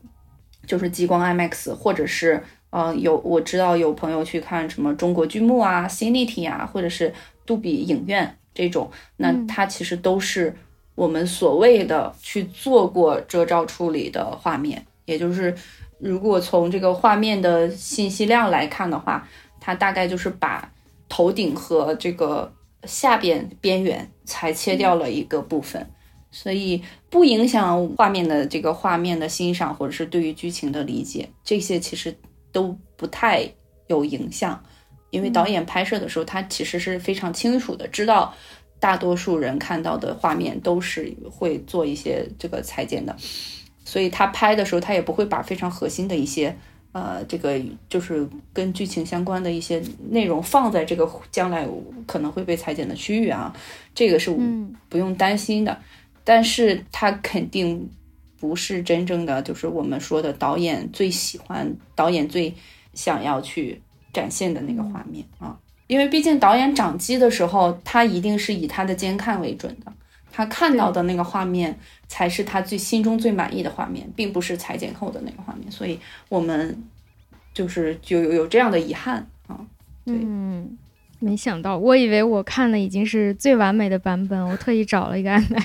[0.67, 2.43] 就是激光 IMAX 或者是。
[2.73, 7.13] 呃，有我知道有朋友去看什么中国剧目啊、Cinity 啊，或者是
[7.45, 10.55] 杜比影院这种，那它其实都是
[10.95, 14.83] 我们所谓的去做过遮罩处理的画面。
[15.05, 15.55] 也就是，
[15.99, 19.27] 如果从这个画面的信息量来看的话，
[19.59, 20.71] 它大概就是把
[21.07, 22.51] 头顶和这个
[22.85, 25.87] 下边边缘裁切掉了一个部分，
[26.31, 26.81] 所以
[27.11, 32.15] 不影响画面的这个画面的欣赏，或者是对于剧情的理解，这些其实。
[32.53, 33.45] 都不太
[33.87, 34.63] 有影响，
[35.09, 38.33] 因为导演拍摄的时候，他其实是非常清楚的知道，
[38.79, 43.13] 大多数人看到的画面都是会做一些这个裁剪的，
[43.83, 46.55] 所以他拍的时候，他也不会把非常核心的一些。
[46.93, 51.67] 呃，这个就是跟剧情相关的一些内容放在这个将来
[52.05, 53.51] 可能会被裁剪的区域啊，
[53.95, 54.29] 这个是
[54.89, 55.75] 不用担心的。
[56.23, 57.89] 但是他肯定
[58.43, 62.53] 不是真正的，就是我们说的导演最喜欢、导演最
[62.93, 65.57] 想要去展现的那个画面啊。
[65.87, 69.93] 因为毕竟导演掌机的时候，他一定是以他的监看为准的。
[70.29, 71.79] 他看到的那个画面
[72.09, 76.83] 才是他最心中最满意的画面，并不是裁剪后的那个画面，所以我们
[77.53, 79.57] 就是就有有这样的遗憾啊。
[80.03, 80.77] 对嗯，
[81.23, 85.63] 没想到，我以为我看的已经是最完美的版本，我特意找了一个 IMAX。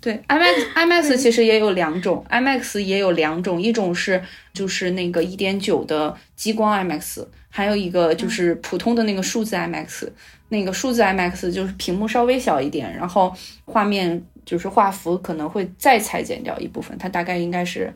[0.00, 10.08] 对，IMAX IMAX 其实也有两种，IMAX 也有两种，一种是就是那个一点九的激光 IMAX，还有一个就是普通的那个数字 IMAX。
[10.48, 17.90] 那个数字 IMAX 就是屏幕稍微小一点，然后画面就是画幅可能会再裁剪掉一部分，它大概应该是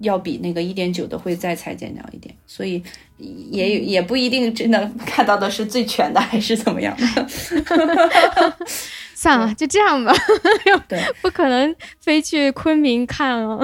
[0.00, 2.82] 要比那个一点九的会再裁剪掉一点，所以
[3.18, 7.28] 也也不一定真的 看到的是最全的，还是怎么样的。
[9.14, 10.12] 算了，就这样吧。
[10.88, 13.60] 对，不可能飞去昆明看了。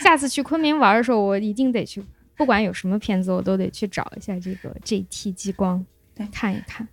[0.00, 2.00] 下次去昆明玩的时候，我一定得去，
[2.36, 6.86] 不管有什么片子，我都得去找一下这个 GT 激光，对，看一看。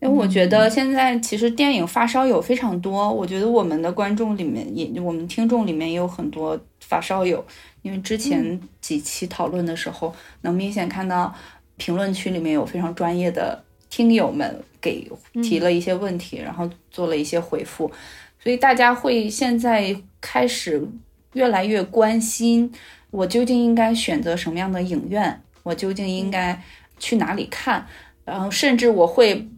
[0.00, 7.44] 因为我觉得现在其实电影发烧友非常多，我觉得我们的观众里面也，我们听众里面也有很多发烧友。
[7.82, 11.34] 因为之前几期讨论的时候，能明显看到
[11.76, 15.10] 评论区里面有非常专业的听友们给
[15.42, 17.90] 提了一些问题，然后做了一些回复，
[18.42, 20.86] 所以大家会现在开始
[21.32, 22.72] 越来越关心
[23.10, 26.62] 我究竟应该选择什么样的影院，我究竟应该
[26.98, 27.86] 去哪里看，
[28.24, 29.48] 然后甚至我会。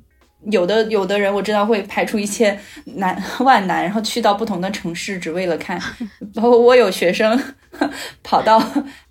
[0.50, 2.58] 有的有的人我知道会排除一切
[2.96, 5.80] 难 万难，然后去到不同的城市，只为了看。
[6.34, 7.40] 包括我有学生
[8.22, 8.62] 跑到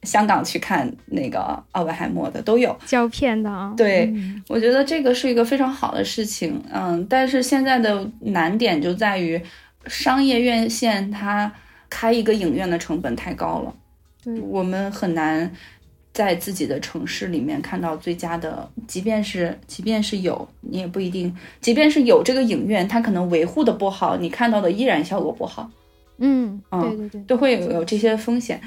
[0.04, 3.74] 香港去看那个奥本海默的，都有胶片的啊。
[3.78, 4.14] 对，
[4.50, 6.62] 我觉得这个是一个非常好的事情。
[6.72, 9.42] 嗯，但是现在的难点就在于
[9.88, 11.52] 商业院线它
[11.90, 13.74] 开一个影院的成本太高了，
[14.24, 15.52] 对我们很难。
[16.14, 25.72] 在自己的城市里面看到最佳的，即便是即便是有，你也不一定，即便是有这个影院，它可能维护的不好，你看到的依然效果不好。
[26.18, 28.60] 嗯，对对对，都会有有这些风险，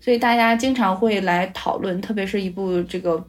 [0.00, 3.22] 所以大家经常会来讨论，特别是一部这个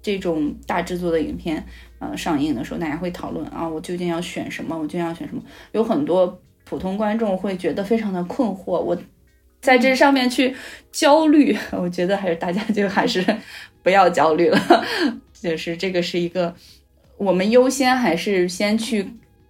[0.00, 1.66] 这种大制作的影片，
[1.98, 4.76] 呃，上映的时候，大家会讨论啊，我究竟要选什么？
[4.78, 5.42] 我究竟要选什么？
[5.72, 8.96] 有很多普通观众会觉得非常的困惑，我。
[9.60, 10.54] 在这上面去
[10.90, 13.24] 焦虑， 我觉得还是大家就还是
[13.82, 14.84] 不要焦虑了。
[15.40, 16.54] 就是这个是一个，
[17.16, 19.06] 我们优先还是先去，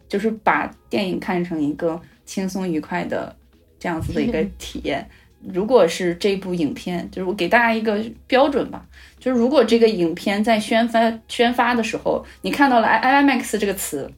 [0.09, 3.35] 就是把电影看成一个轻松愉快的
[3.79, 5.05] 这样子的一个体验。
[5.53, 8.87] 如果是这部影片，就是我给大家一个标准吧，
[9.19, 14.09] 就是如果这个影片在宣发宣发的时候，你看到了 i IMAX 这个词，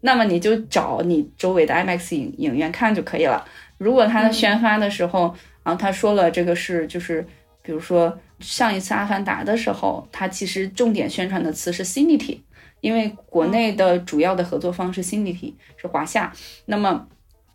[0.00, 3.46] 那么你就找你周围的 IMAX 影影院看就可以了。
[3.84, 7.22] 如果他宣发的时候，然后他说了这个是就是，
[7.60, 12.40] 比如说上一次《阿凡达》的时候，他其实重点宣传的词是 Cinity，
[12.80, 16.32] 因为国内的主要的合作方是 Cinity，是华夏。
[16.64, 17.06] 那么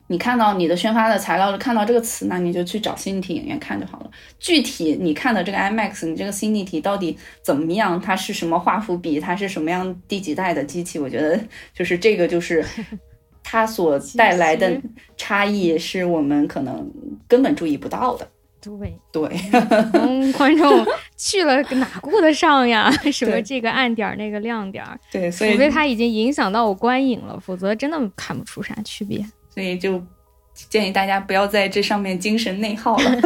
[0.05, 4.11] 你看到你的宣发的材料看到这个词，那你就去找 Cinity 影院看就好了。
[4.39, 7.99] 具体你看的这个 IMAX，你这个 Cinity 到底怎么样？
[7.99, 9.19] 它是什么画幅比？
[9.19, 10.99] 它是什么样第几代的机器？
[10.99, 11.39] 我觉得
[11.73, 12.63] 就是这个就是。
[13.51, 14.79] 它所带来的
[15.17, 16.87] 差异是我们可能
[17.27, 18.27] 根本注意不到的。
[18.61, 18.71] 对
[19.11, 19.27] 对，
[20.37, 20.85] 观众
[21.17, 22.91] 去了哪顾得上呀？
[23.11, 24.85] 什么这个暗点那个亮点？
[25.11, 29.25] 对，所以除非它已经影响到我观影了，否则真的看不出啥区别。
[29.49, 29.99] 所以就。
[30.69, 33.21] 建议大家不要在这上面精神内耗了。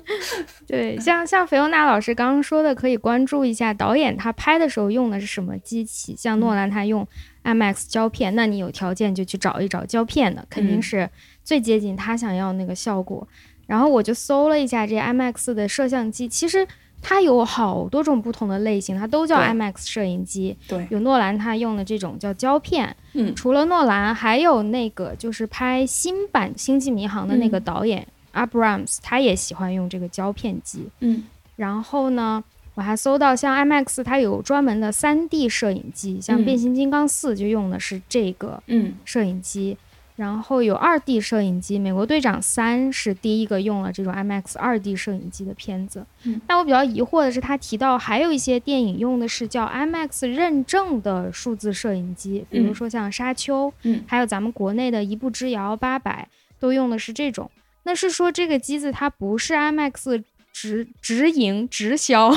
[0.68, 6.14] 对，像像菲欧娜老师刚刚说的，可以关注一下导演他拍的时候用的是什么机器。
[6.14, 7.08] 像诺兰他用
[7.44, 11.08] IMAX 胶片，那你有条件就去找一找胶片的，肯定是
[11.44, 13.26] 最接近他想要那个效果。
[13.66, 16.66] 然后我就搜了一下这 IMAX 的摄像机，其实。
[17.06, 20.56] 它有好多种不同的类型，它都叫 IMAX 摄影机。
[20.66, 22.96] 对，有诺兰他用的这种叫胶片。
[23.12, 30.88] 嗯，除了诺兰，还有那个就是拍新版《星际迷航》的那个导演 Abrams，他也喜欢用这个胶片机。
[31.00, 31.24] 嗯，
[31.56, 32.42] 然后呢，
[32.74, 38.62] 我还搜到像 IMAX，它有专门的 3D 摄影机，像《变形金刚四》就用的是这个
[39.04, 39.76] 摄影机。
[40.16, 46.06] 然后有 2D 摄影机，《美国队长三》是第一个用了这种 IMAX 2D 摄影机的片子。
[46.22, 56.28] 嗯，但我比较疑惑的是，他提到还有一些电影用的是叫 IMAX 认证的数字摄影机，比如说像《沙丘》，嗯，还有咱们国内的一步之遥八百，
[56.60, 57.50] 都用的是这种。
[57.82, 60.22] 那是说这个机子它不是 IMAX
[60.54, 62.32] 直直营直销，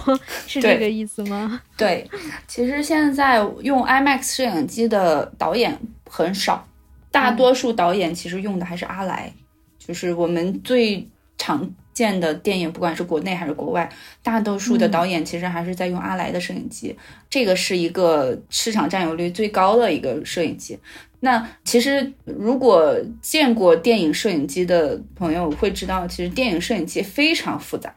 [0.48, 1.62] 是这个意思吗？
[1.78, 2.10] 对，
[2.48, 6.68] 其实现在用 IMAX 摄影机的导演很少。
[7.12, 9.32] 大多数导演其实用的还是阿莱，
[9.78, 11.08] 就是我们最
[11.38, 13.88] 常见的电影，不管是国内还是国外，
[14.22, 16.96] 大多数的导演其实还是在用阿莱的摄影机。
[17.30, 20.78] 这个是一个市场占有率最高的一个摄影机。
[21.20, 27.92] 那其实如果见过电影摄影机的朋友会知道，其实电影摄影机非常复杂，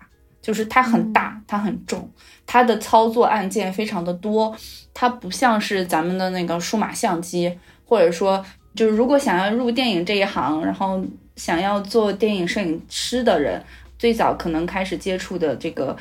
[0.50, 2.10] 就是它很大，它很重，
[2.44, 4.52] 它的操作按键非常的多，
[4.92, 8.44] 它不像是咱们的那个数码相机，或者说。
[8.72, 13.60] 就是如果想要入电影这一行，然后想要做电影摄影师的人，
[13.98, 15.96] 最早可能开始接触的这个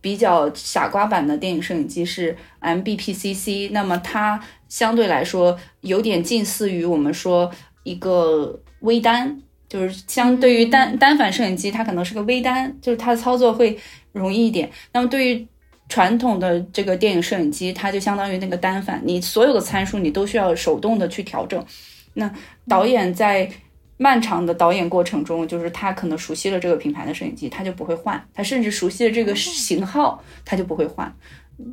[0.00, 7.50] 比较傻瓜版的电影摄影机是 MBPCC，那么它相对来说有点近似于我们说
[7.82, 9.42] 一个微单，
[9.72, 13.78] 就是相对于单单反摄影机，它可能是个微单，就是它的操作会
[14.12, 14.70] 容易一点。
[14.92, 15.48] 那么对于
[15.88, 21.64] 传统的这个电影摄影机，它就相当于那个单反，你所有的参数你都需要手动的去调整。
[22.12, 22.30] 那
[22.68, 23.50] 导演在
[23.96, 31.10] 漫长的导演过程中，就是他可能熟悉了这个品牌的摄影机，他就不会换，他甚至熟悉了这个型号，他就不会换。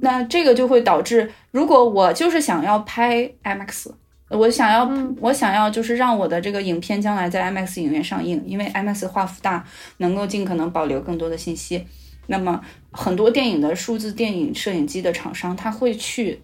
[0.02, 3.91] 那这个就会导致，如果我就是想要拍 IMAX，
[4.30, 9.65] 我想要我想要就是让我的这个影片将来在 IMAX 影院上映，因为 IMAX 画幅大，
[9.97, 11.86] 能够尽可能保留更多的信息。
[12.27, 12.61] 那么
[12.91, 16.41] 很多电影的数字电影摄影机的厂商，他会去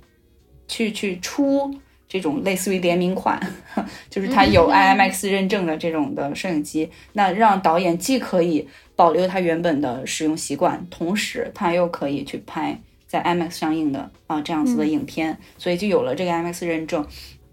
[0.67, 1.73] 去去出。
[2.07, 3.41] 这种类似于联名款，
[4.11, 8.65] 就是它有 IMAX 认证的这种的摄影机，那让导演既可以
[8.95, 17.05] 保留他原本的使用习惯，同时他又可以去拍在 IMAX 上映的啊这样子的影片，所以就有了这个 IMAX 认证。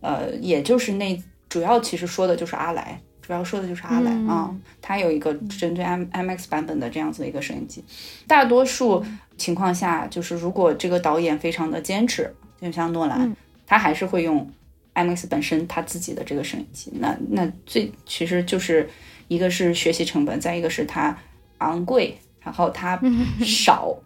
[0.03, 7.83] 呃，也就是那主要其实说的就是阿莱，主要说的就是阿莱啊，它有一个针对 M IMX 版本的这样子的一个摄影机。
[8.27, 9.03] 大多数
[9.39, 13.35] 情况下，就是如果这个导演非常的坚持，就像诺兰。
[13.65, 14.47] 他还是会用
[14.95, 18.87] IMAX 本身他自己的这个摄影机，那那最其实就是
[19.29, 21.17] 一个是学习成本，再一个是它
[21.59, 23.01] 昂贵，然后它
[23.41, 23.97] 少，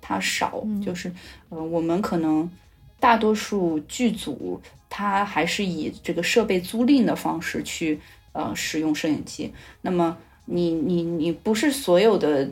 [0.00, 1.12] 它少，就是
[1.50, 2.50] 呃我们可能
[2.98, 4.58] 大多数剧组
[4.96, 7.98] 他还是以这个设备租赁的方式去
[8.32, 12.48] 呃使用摄影机，那么你你你不是所有的。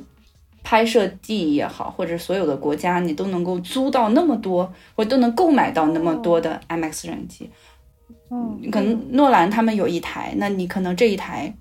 [0.64, 7.50] 拍摄地也好，或者所有的国家，你都能够租到那么多，或都能购买到那么多的 IMAX 摄影机。
[8.30, 11.52] 嗯，可能诺兰他们有一台，那你可能这一台。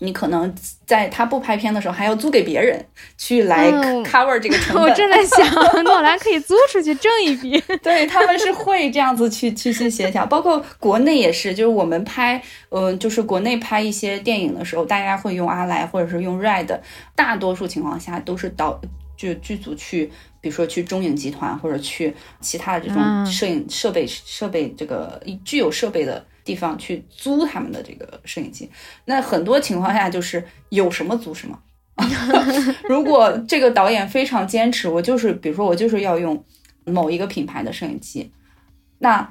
[0.00, 0.54] 你可能
[0.86, 2.84] 在他不拍片的时候，还要租给别人
[3.16, 3.70] 去来
[4.04, 4.84] cover 这个成本。
[4.84, 7.60] 我正在想，诺兰可以租出去挣一笔。
[7.82, 12.40] 对他们是会这样子去去去协调，包括国内也是，就是我们拍，
[12.70, 16.78] 嗯，就是国内拍一些电影的时候，大家会用阿莱或者是用 Red，
[17.14, 18.80] 大多数情况下都是导
[19.16, 26.24] 就剧组去，比如说去中影集团或者去其他的这种摄影设备设备这个具有设备的。
[26.48, 28.70] 地方去租他们的这个摄影机，
[29.04, 31.58] 那很多情况下就是有什么租什么。
[32.88, 36.42] 如果这个导演非常坚持，我就是比如说我就是要用
[36.86, 38.32] 某一个品牌的摄影机，
[39.00, 39.28] 那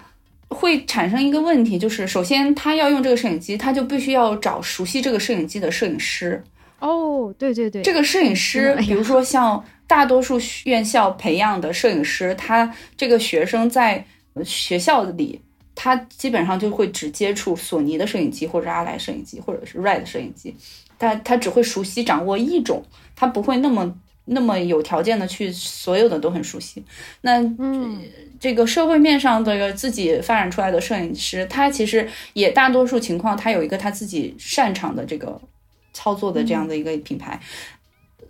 [0.49, 6.43] 会产生一个问题，就是首先他要用这个摄影机，他就必须要找熟悉这个摄影机的摄影师。
[6.80, 14.05] 哦，对对对，这个摄影师，比如说像大多数院校培养的摄影师，他这个学生在
[14.43, 15.41] 学校里。
[15.80, 20.55] 他基本上就会只接触索尼的摄影机，或者阿莱摄影机，或者是 Red 摄影机。
[20.97, 22.84] 他他只会熟悉掌握一种，
[23.15, 26.84] 他不会那么那么有条件的去所有的都很熟悉。
[27.21, 28.01] 那嗯，
[28.39, 35.39] 这个社会面上的自己发展出来的摄影师，他其实也大多数情况，他有一个他自己擅长的这个
[35.93, 37.39] 操作的这样的一个品牌。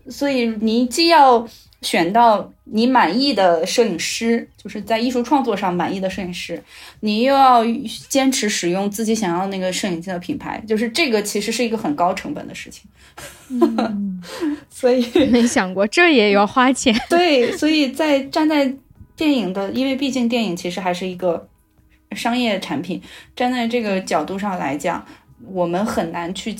[0.09, 1.47] 所以你既要
[1.81, 6.61] 选到你满意的摄影师，就是在艺术创作上满意的摄影师，
[7.01, 7.63] 你又要
[8.09, 12.89] 坚持使用自己想要那个摄影机的品牌，就是这个其实是一个很高成本的事情。
[14.69, 16.93] 所以 没想过这也要花钱。
[17.09, 18.73] 对，所以在站在
[19.15, 21.47] 电影的，因为毕竟电影其实还是一个
[22.11, 23.01] 商业产品，
[23.35, 25.05] 站在这个角度上来讲，
[25.51, 26.55] 我们很难去，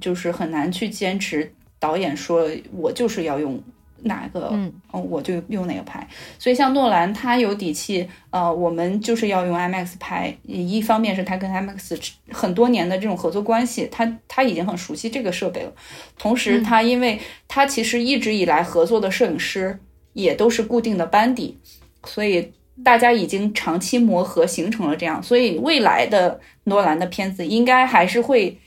[0.00, 1.52] 就是很难去坚持。
[1.78, 3.58] 导演说：“我就是要用
[4.04, 6.06] 哪个，嗯，我就用哪个拍。
[6.38, 10.34] 所以像诺兰，他有底气，呃，我们就是要用 IMAX 拍。
[10.42, 11.98] 一方面是他跟 IMAX
[12.30, 15.72] 很多年的这种合作关系，他他已经很熟悉这个设备了。
[16.18, 19.78] 同时，他因为他其实一直以来合作的摄影师
[20.12, 21.58] 也都是固定的班底，
[22.04, 22.52] 所以
[22.84, 25.22] 大家已经长期磨合形成了这样。
[25.22, 28.58] 所以未来的诺兰的片子应该还是会。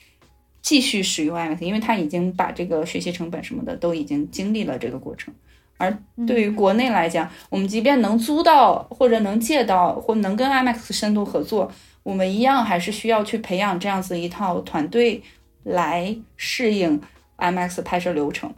[0.64, 5.32] 继续使用 IMAX，因为他已经把这个学习成本什么的都已经经历了这个过程。
[5.76, 5.94] 而
[6.26, 11.70] 对于国内来讲，我们即便能租到或者能借到或能跟 IMAX 深度合作，
[12.02, 15.22] 我们一样还是需要去培养这样子一套团队
[15.64, 16.98] 来适应
[17.36, 18.50] IMAX 拍摄流程。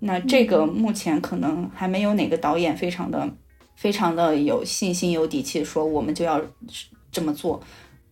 [0.00, 3.28] 那这个目前可能还没有哪个导演非常的、
[3.76, 6.40] 非常的有信心、有底气说我们就要
[7.12, 7.60] 这么做。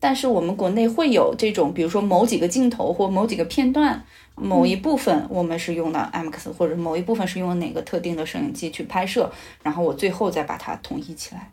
[0.02, 9.30] 但是我们国内会有这种，比如说某几个镜头或某几个片段，某一部分我们是用的 IMAX，或者某一部分是用哪个特定的摄影机去拍摄，
[9.62, 11.52] 然后我最后再把它统一起来，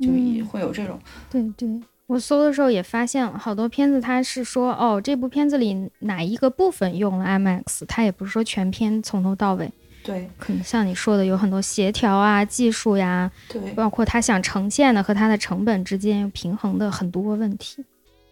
[0.00, 0.98] 就也会有这种。
[1.30, 1.68] 对对，
[2.06, 9.70] 我搜的时候也发现了好多片子，它是说哦，这部片子里哪一个部分用了 IMAX，它也不是说全片从头到尾。
[10.02, 17.84] 对，可能像你说的，有很多协调啊、技术呀，对，包括他想呈现的和他的成本之间平衡的很多问题。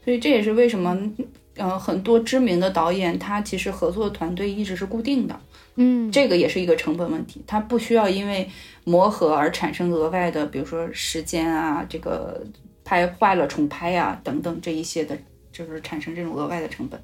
[0.09, 0.99] 所以这也是为什么，
[1.57, 5.39] 呃，很多知名的导演他其实合作团队一直是固定的。
[5.75, 8.49] 嗯，这个也是一个成本问题，他不需要因为
[8.85, 12.43] 磨合而产生额外的，比如说时间啊，这个
[12.87, 15.15] 拍坏了重拍呀等等这一些的，
[15.53, 16.99] 就是产生这种额外的成本。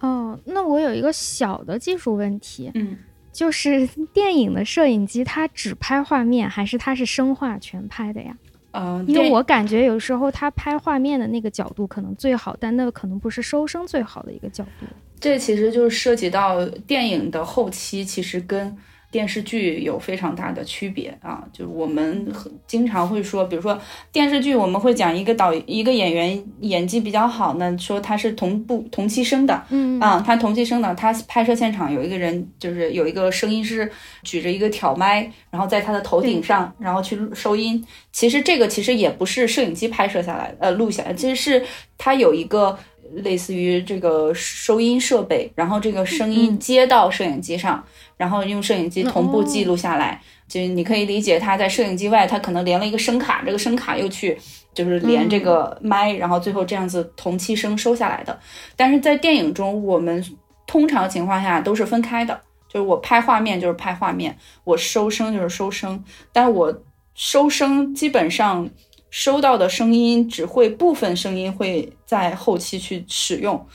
[0.00, 2.72] 哦，那我有一个小的技术问题。
[2.74, 2.98] 嗯。
[3.32, 8.36] 就是 电影的摄影机，它只拍画面，还是它是生画全拍的呀？
[8.72, 14.86] 嗯，因为我感觉有时候他拍画面的那个角度可能最好，但那可能不是收声最好的一个角度。
[15.18, 18.76] 这其实就是涉及到电影的后期，其实跟。
[19.10, 22.32] 电视剧有非常大的区别啊，就是我们
[22.66, 23.78] 经常会说，比如说
[24.12, 33.90] 电视剧，我们会讲一个导一个演员演技比较好呢，说他是同步同期生的，嗯啊，他同期生的，他拍摄现场有一个人，就是有一个声音师
[34.22, 37.84] 举着一个挑麦，然后在他的头顶上，然后去收音。
[38.12, 41.64] 其实这个其实也不是摄影机拍摄下来，呃，录下来，其实是
[41.98, 42.78] 他有一个
[43.14, 47.84] 类似于这个收音设备，然后这个声音接到摄影机上。
[48.16, 54.38] 然后用摄影机同步记录下来，就你可以理解它在摄影机外，它可能连了一个声卡，这个声卡又去
[54.74, 58.38] 就是连这个麦，然后最后这样子同期声收下来的。
[58.76, 60.22] 但是在电影中，我们
[60.66, 62.38] 通常情况下都是分开的，
[62.68, 66.82] 就是我拍画面就是拍画面，我收声就是收声，但我
[67.14, 68.68] 收声基本上
[69.10, 73.66] 收到的声音只会部分声音会在后期去使用，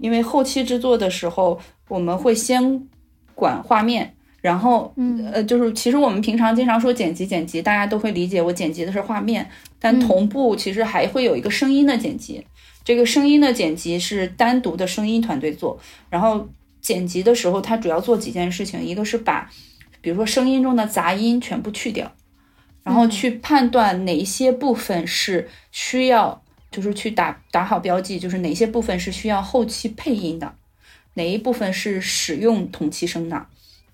[0.00, 2.88] 因为后期制作的时候我们会先。
[3.36, 5.28] 管画面，然后，嗯。
[5.32, 12.46] 呃，就是其实我们平常经常说剪辑，剪辑，大家都会理解我剪辑的是画面，但同步其实还会有一个声音的剪辑，
[12.84, 15.76] 这个声音的剪辑是单独的声音团队做，
[16.08, 16.48] 然后
[16.80, 19.50] 剪辑的时候，它主要做几件事情，一个是把，
[20.00, 22.12] 比如说声音中的杂音全部去掉，
[22.84, 30.54] 然后去判断哪些部分是需要，就是去打打好标记，就是哪些部分是需要后期配音的。
[31.14, 33.46] 哪一部分是使用同期声的？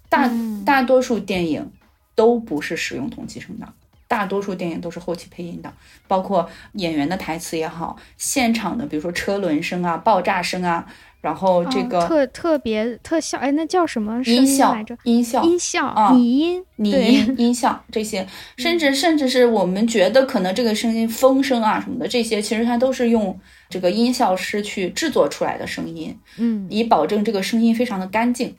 [0.09, 0.31] 大
[0.67, 1.71] 大多数电影
[2.15, 3.73] 都不是使用同期声的，
[4.09, 5.73] 大多数电影都是后期配音的，
[6.09, 10.87] 包括演员的台词也好，现场的比如说车轮声啊、爆炸声啊。
[11.21, 14.97] 然后这个特特别特效，哎，那叫什么音效来着？
[15.05, 28.55] 音效，音效，啊拟音，拟音，音效这些， 甚至甚至是我们觉得可能这个声音风声啊什么的，这些其实它都是用这个音效师去制作出来的声音，嗯，以保证这个声音非常的干净。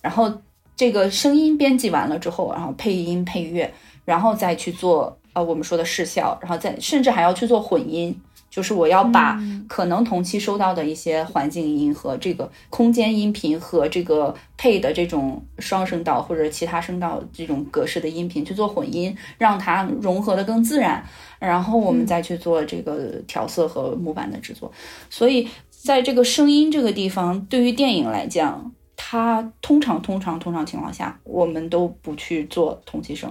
[0.00, 0.32] 然后
[0.74, 3.70] 这个声音编辑完了之后，然后配音配乐，
[4.04, 8.18] 然后再去做呃我们说的视效，然后再甚至还要去做混音。
[8.56, 9.38] 就是我要把
[9.68, 21.04] 可能同期收到的一些环境音和这个空间音频和这个配的这种双声道或者其他声道这种格式的音频去做混音，让它融合的更自然，
[21.38, 24.72] 然后我们再去做这个调色和模板的制作。
[25.10, 33.30] 所以在这个声音这个地方，对于电影来讲，它通常通常通常情况下，我们都不去做同期声。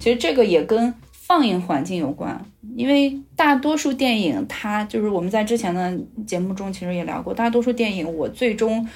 [0.00, 0.92] 其实这个也跟。
[1.26, 2.40] 放映环境有关，
[2.76, 8.88] 因为大多数电影，它就是我们在之前的节目中其实也聊过，大多数电影我最终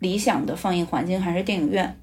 [0.00, 1.98] 理想的放映环境还是电影院，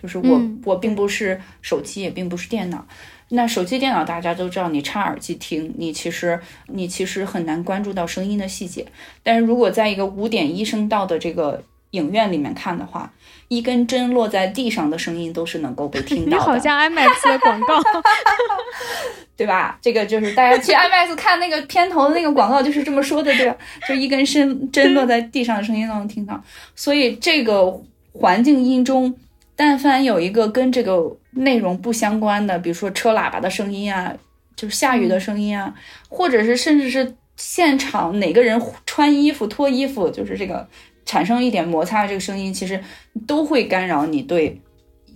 [0.00, 2.86] 就是我我并不是手机，也并不是电脑。
[3.30, 8.86] 那手机、电脑大家都知道，你插耳机听，你其实你其实很难关注到声音的细节。
[9.22, 13.10] 但是如果在一个五点一声道的这个影院里面看的话，
[13.48, 16.30] 一根针落在地上的声音都是能够被听 到的。
[16.30, 17.80] 你好像 IMAX 的广告，
[19.36, 19.78] 对吧？
[19.82, 23.56] 这个就是大家去 IMAX 看那个片头的那个广告就是这么说的，对吧？
[23.88, 26.42] 就一根针针落在地上的声音都能听到。
[26.74, 27.82] 所以这个
[28.12, 29.14] 环境音中，
[29.54, 34.12] 但凡有一个跟这个内容不相关的，比如说车喇叭的声音啊，
[34.56, 35.74] 就是下雨的声音啊，
[36.08, 40.66] 或者是甚至是现场哪个人穿衣服脱衣服，就是这个。
[41.04, 42.82] 产生一点摩擦的这个声音，其实
[43.26, 44.60] 都会干扰你对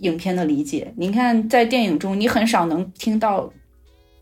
[0.01, 0.93] 影片的理解。
[0.97, 3.51] 你看，在电影中，你很少能听到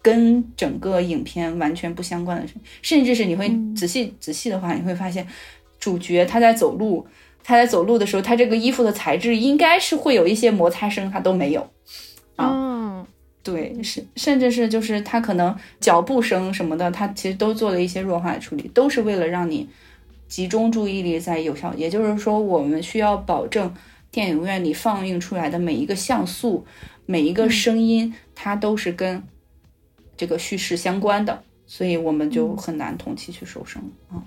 [0.01, 5.27] 跟整个影片完全不相关的声，甚至是你会仔细仔细的话，你会发现
[5.79, 7.05] 主角他在走路，
[7.43, 11.69] 他在走路的时候，他这个衣服的材质应该是会有一些摩擦声，他都没有。
[12.37, 13.05] 啊，
[13.43, 19.67] 对，是，甚至是就是他可能脚步声什么的，他其实都做了一些弱化的处理，都是为了让你。
[20.27, 23.73] 集中注意力在有效，也就是说，我们需要保证
[24.11, 26.65] 电影院里放映出来的每一个像素、
[27.05, 29.23] 每一个声音，它都是跟
[30.17, 34.21] 这个叙事相关的，所以我们就很难同期去收声啊。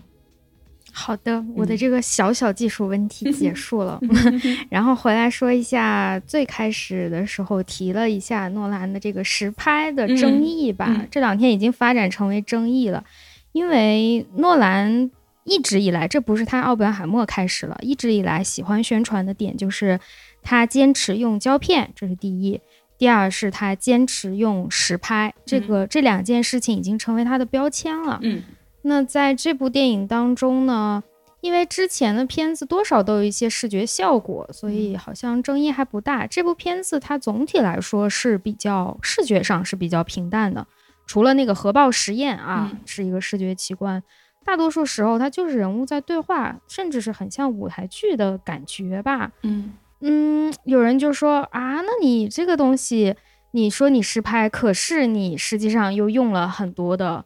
[0.93, 4.01] 好的，我的这个小小技术问题结束了，
[4.71, 11.07] 然后回来说一下最开始的时候提了一下诺兰的这个实拍的争议吧。
[11.11, 13.05] 这两天已经发展成为争议了，
[13.53, 15.11] 因为诺兰。
[15.45, 17.77] 一直以来，这不是他奥本海默开始了。
[17.81, 19.99] 一直以来，喜欢宣传的点就是
[20.43, 22.61] 他坚持用胶片，这是第一。
[22.99, 28.21] 第二是他坚持用实拍，这个这两件事情已经成为他的标签了。
[28.23, 28.43] 嗯，
[28.83, 31.03] 那在这部电影当中呢，
[31.41, 36.27] 因为之前的片子多少都有一些视觉效果，所以好像争议还不大。
[36.27, 40.67] 这部片子它总体来说是比较视觉上是比较平淡的，
[41.07, 44.03] 除了那个核爆实验啊，是一个视觉奇观。
[44.45, 49.31] 大多数时候，它就是人物在对话，甚至是很像舞台剧的感觉吧。
[49.43, 53.15] 嗯嗯，有人就说啊，那你这个东西，
[53.51, 57.25] 你说你实拍，可是你实际上又用了很多的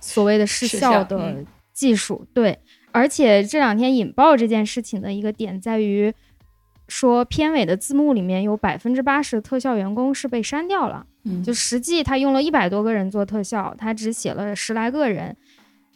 [0.00, 2.58] 所谓的视效的技术，对。
[2.92, 6.14] 而且这两天引爆这件事情的一个点在于，
[6.86, 11.06] 说片尾的字幕里面有百分之八十的特效员工是被删掉了。
[11.24, 15.36] 嗯，就实际他用了一百多个人做特效，他只写了十来个人。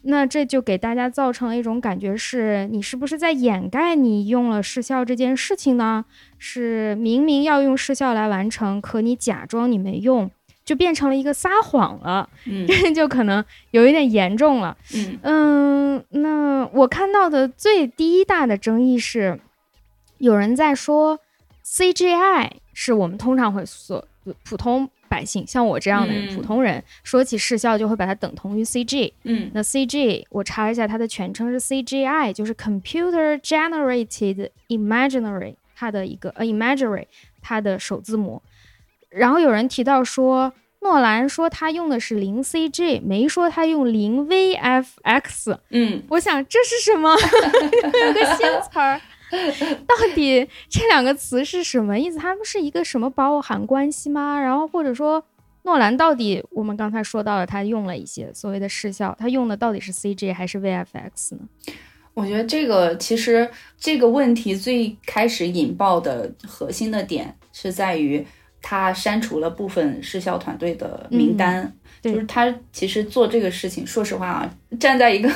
[0.03, 6.05] 那这就给大家造成了一种感觉，是你是不是在掩盖你用了视效这件事情呢？
[6.39, 10.31] 是明明要用视效来完成，可你假装你没用，
[10.65, 12.29] 就变成了一个撒谎了。
[12.45, 14.77] 嗯，这 就可能有一点严重了。
[14.95, 19.41] 嗯嗯，那我看到的最第一大的争议是，
[20.19, 21.19] 有人在说
[21.65, 24.07] CGI 是我们通常会所
[24.45, 24.89] 普通。
[25.09, 29.13] 百姓像我这样的普通人，说起视效就会把它等同于 CG。
[29.25, 37.07] 嗯，那 CG 我查了一下，它的全称是 CGI，就是 Computer Generated Imaginary，它的一个呃 Imagery，
[37.41, 38.43] 它的首字母。
[39.11, 45.57] 然后有人提到说，诺兰说他用的是零 CG，没说他用零 VFX。
[45.71, 47.11] 嗯，我想这是什么？
[47.17, 49.01] 有个新词儿。
[49.87, 52.19] 到底这两个词是什么意思？
[52.19, 54.41] 他们是一个什么包含关系吗？
[54.41, 55.25] 然后或者说，
[55.63, 61.41] 诺兰到底我们刚才说到了，他用了一些所谓的视效，他用的到底是 CG 还是 VFX 呢？
[62.15, 68.27] 我觉得这个其实这个问题最开始引爆的核心的点是在于。
[68.69, 71.73] 他删除了部分视效团队的名单，
[72.03, 75.29] 就是他其实做这个事情，说实话啊，站在一个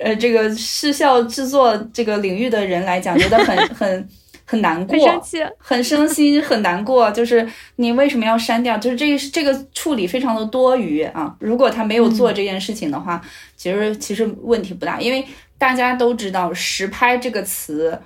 [0.00, 4.08] 呃这个视效制作这个领域的人来讲，觉得很 很
[4.44, 7.10] 很难过，很生气，很生心，很难过。
[7.10, 8.76] 就是你为什么要删掉？
[8.78, 11.34] 就是这个这个处理非常的多余啊！
[11.40, 13.20] 如果他没有做这件事情的话，
[13.56, 15.24] 其实其实问题不大，因为
[15.56, 17.98] 大家都知道“实拍”这个词，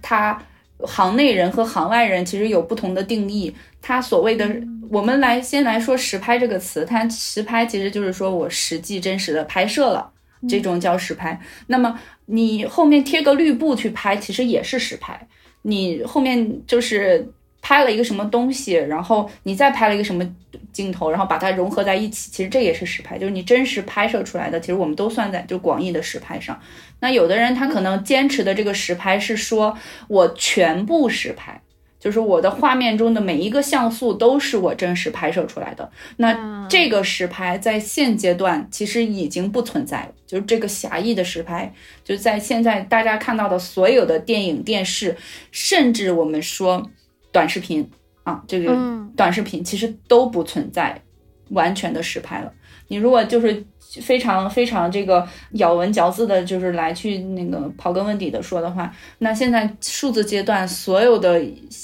[0.00, 0.40] 它。
[0.80, 3.54] 行内人和行外人其实有不同的定义。
[3.80, 4.44] 他所谓的，
[4.90, 10.10] 我们来先来说实拍这个词，它实拍其实就是说我实际真实的拍摄了，
[10.48, 11.40] 这种叫实拍。
[11.66, 15.28] 那么你后面贴个绿布去拍，其实也是实拍。
[15.62, 17.32] 你后面就是。
[17.66, 20.22] 拍了一个什么东西，然后你再拍了一个什么
[20.70, 24.60] 镜头，然后把它融合在一起，其实这也是实拍，就是你真实拍摄出来的。
[24.60, 26.60] 其实我们都算在就广义的实拍上。
[27.00, 29.74] 那有的人他可能坚持的这个实拍是说
[30.08, 31.58] 我全部实拍，
[32.04, 35.90] 就是我的画面中的每一个像素都是我真实拍摄出来的。
[36.18, 41.72] 那这个实拍在现阶段其实已经不存在了，就是这个狭义的实拍，
[42.04, 45.16] 就在现在大家看到的所有的电影、电视，
[45.50, 46.86] 甚至我们说。
[47.32, 47.90] 短视频
[48.22, 48.78] 啊，这个
[49.16, 51.02] 短视频其实都不存在
[51.48, 52.52] 完全的实拍了。
[52.88, 53.64] 你如果就是
[54.02, 61.40] 非常非常这个咬文嚼字的，就是来去那个刨根问底的说的话，那现在数字阶段所有的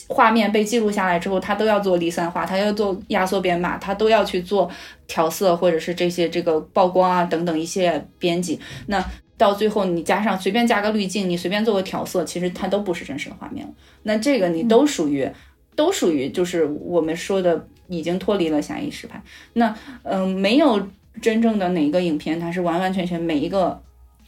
[0.09, 4.68] 画面被记录下来之后，它都要做离散化，它要做压缩编码，它都要去做
[5.07, 8.59] 调色或者是这些这个曝光啊等等一些编辑。
[8.86, 9.05] 那
[9.38, 13.72] 到最后你加上随便加个滤镜，你随便做个调色，其实它都不是真实的画面了。
[14.03, 15.26] 那这个你都属于
[15.76, 19.22] 都属于就是我们说的已经脱离了狭义实拍。
[19.53, 20.88] 那嗯，没有。
[21.20, 23.82] 真正的哪一个影片，它是完完全全每一个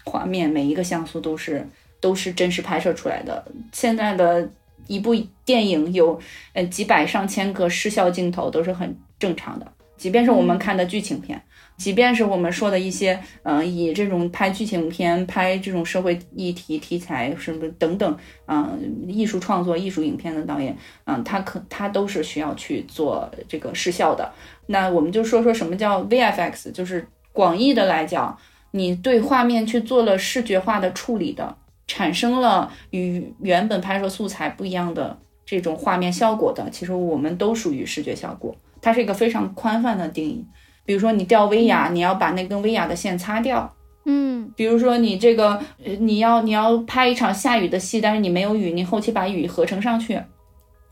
[0.05, 1.67] 画面、每一个像素都是
[2.01, 3.43] 都是真实拍摄出来的。
[3.71, 4.51] 现在的
[4.89, 6.21] 一部电影有
[6.55, 11.41] 呃几百上千个失效镜头都是很正常的，即便是我们看的剧情片。
[11.77, 18.16] 即便是我们说的一些，嗯，以这种拍剧情片、拍这种社会议题题材什么等等，
[18.47, 24.31] 嗯，艺术创作、艺术影片的导演，嗯，他可他都是需要去做这个视效的。
[24.66, 28.39] 那我们就说说什么叫 VFX，就是广义的来讲，
[28.70, 31.57] 你对画面去做了视觉化的处理的，
[31.89, 38.55] 产生了与原本拍摄素材不一样的这种画面效果的，其实我们都属于视觉效果。
[38.81, 40.45] 它是一个非常宽泛的定义。
[40.85, 43.72] 比如说你吊威亚，你要把那根威亚的线擦掉。
[44.05, 45.62] 嗯，比如说你这个，
[46.01, 50.20] 你要你要拍一场下雨的戏，但是你没有雨，你后期把雨合成上去。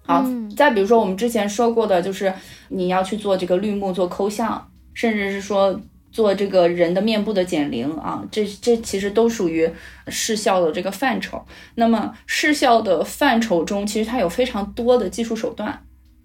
[0.06, 0.24] 好，
[0.56, 2.32] 再比如说我们之前说过的，就是
[2.68, 5.80] 你要去做这个绿幕做抠像，甚至是说
[6.12, 9.68] 做这个人的面部的减龄啊，这这其实都属于
[10.06, 11.44] 视效的这个范畴。
[11.74, 15.80] 那么视效的范畴中，其实它有非常多的技术手段。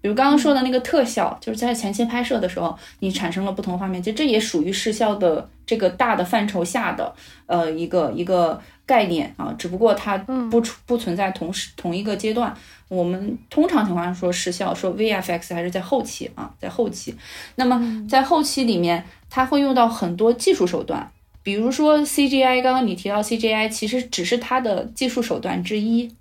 [0.06, 7.12] 比如刚刚说的那个特效，就是在前期拍摄的时候，你产生了不同画面，其实这也属于视效的这个大的范畴下的
[7.46, 12.56] 呃一个一个概念啊，只不过它不不存在同时同一个阶段。
[12.86, 17.12] 我们通常情况下说视效，说 VFX 还是在后期啊，在后期。
[17.56, 21.10] 那么在后期里面，它会用到很多技术手段，
[21.42, 22.62] 比如说 CGI。
[22.62, 26.14] 刚刚你提到 CGI，其实只是它的技术手段之一。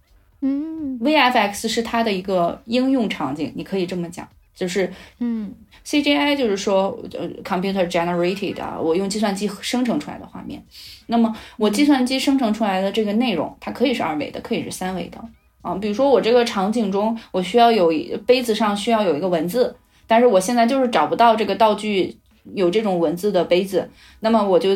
[0.47, 5.51] 嗯，VFX 是它的一个应用场景，你可以这么讲，就是嗯
[5.83, 10.63] ，CGI 就是说呃，computer generated 啊，我用计算机生成出来的画面。
[11.07, 15.17] 那么我计算机生成出来的这个内容，它可以是二维的，可以是三维的
[15.63, 15.73] 啊。
[15.73, 17.91] 比如说我这个场景中，我需要有
[18.27, 19.75] 杯子上需要有一个文字，
[20.05, 22.15] 但是我现在就是找不到这个道具
[22.53, 23.89] 有这种文字的杯子，
[24.19, 24.69] 那么我就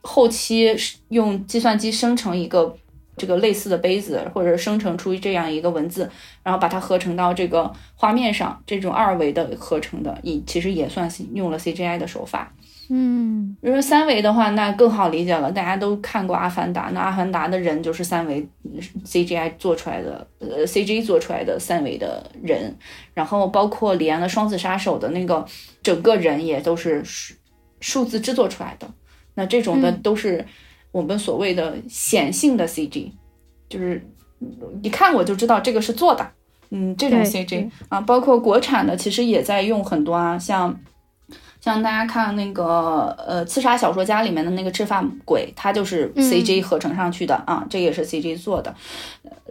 [0.00, 0.74] 后期
[1.10, 2.74] 用计算机生成一个。
[3.20, 6.08] 这个类似的杯子，或者生成出这样一个文字，
[6.42, 12.50] 然后把它合成到这个画面上，这种二维的合成的，也其实也算是用了 CGI 的手法。
[12.88, 15.52] 嗯，如果三维的话，那更好理解了。
[15.52, 18.48] 大家都看过《阿凡达》，那《阿凡达》的人就是三维
[19.04, 22.74] CGI 做出来的，呃，CG 做出来的三维的人。
[23.12, 25.44] 然后包括李安的《双子杀手》的那个
[25.82, 27.34] 整个人也都是数
[27.80, 28.90] 数字制作出来的。
[29.34, 30.42] 那这种的都是。
[30.92, 33.10] 我们所谓的显性的 CG，
[33.68, 34.04] 就是
[34.82, 36.26] 一看我就知道这个是做的，
[36.70, 40.78] 嗯，这种 CG 啊，包括国产的其实也在用很多啊，像
[41.60, 48.74] 像大家看那个呃《刺杀小说家》里面的那个制发鬼，它就是 CG 合成上去的啊，这也是 CG 做的。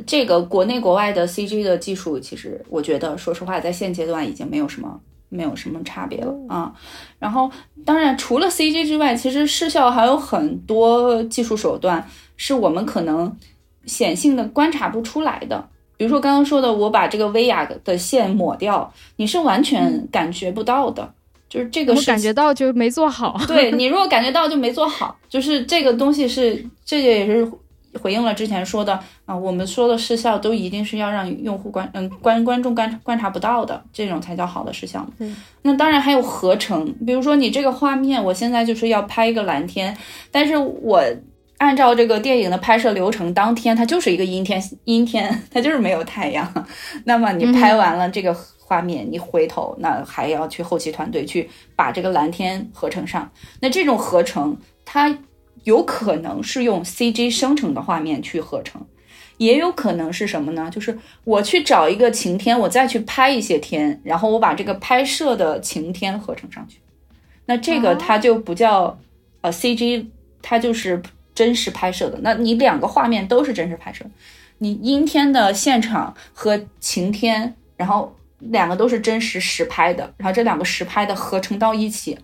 [0.07, 4.99] 这个国内国外的 CG 的技术，其实我觉得说实话，在现阶段已经没有什么。
[5.29, 6.73] 没有什么差别了啊，
[7.19, 7.49] 然后
[7.85, 12.03] 当然除了 CG 之外，其实视效还有很多技术手段
[12.35, 13.33] 是我们可能
[13.85, 15.69] 显性的观察不出来的。
[15.95, 21.13] 比如说刚刚说的，我把这个威亚的线抹掉，你是完全感觉不到的，
[21.47, 23.39] 就是这个是感觉到就没做好。
[23.47, 27.51] 对你如果感觉到就没做好，就是这个东西是这个也是。
[27.99, 35.05] 回应了之前说的啊，我们说的失效都一定是要让用户观嗯观观众观观察不到的，这种才叫好的失效。
[35.17, 39.97] 嗯，那当然还有合成，比如说你这个画面，我现在就是要拍一个蓝天，
[40.31, 41.03] 但是我
[41.57, 46.67] 按照这个电影的拍摄流程，当天它就是一个阴天，阴天 它就是没有太阳。
[47.05, 53.29] 那么你拍完了这个画面，你回头那还要去后期团队去把这个蓝天合成上。
[53.59, 55.17] 那这种合成它。
[55.63, 58.85] 有可能是用 CG 生成的画面去合成，
[59.37, 60.69] 也有可能是什么呢？
[60.69, 66.79] 就是我去找一个晴天，我再去拍一些天，然后我把这个拍摄的晴天合成上去。
[67.45, 68.99] 那这个它就不叫
[69.41, 70.05] 呃 CG，
[70.41, 71.01] 它就是
[71.33, 72.19] 真实拍摄的。
[72.21, 74.05] 那你两个画面都是真实拍摄，
[74.59, 82.17] 你阴天的现场和晴天，然后两个都是真实实拍的，然后这两个实拍的合成到一起。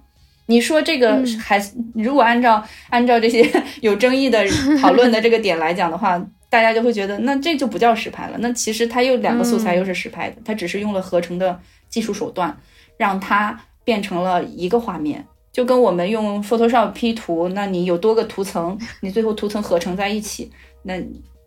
[0.48, 1.60] 你说这个还
[1.94, 3.50] 如果按照按照这些
[3.82, 4.46] 有争议的
[4.80, 8.38] 讨论的这个点来讲的话，大家就会觉得那这就不叫实拍了。
[8.40, 12.56] 那其实它又两个素材又是实拍的，它只是用了合成的技术手段，
[12.98, 20.52] 让它变成了一个画面，就跟我们用 Photoshop P 图，那你有多个图层，你最后图层合成在一起，
[20.84, 21.00] 那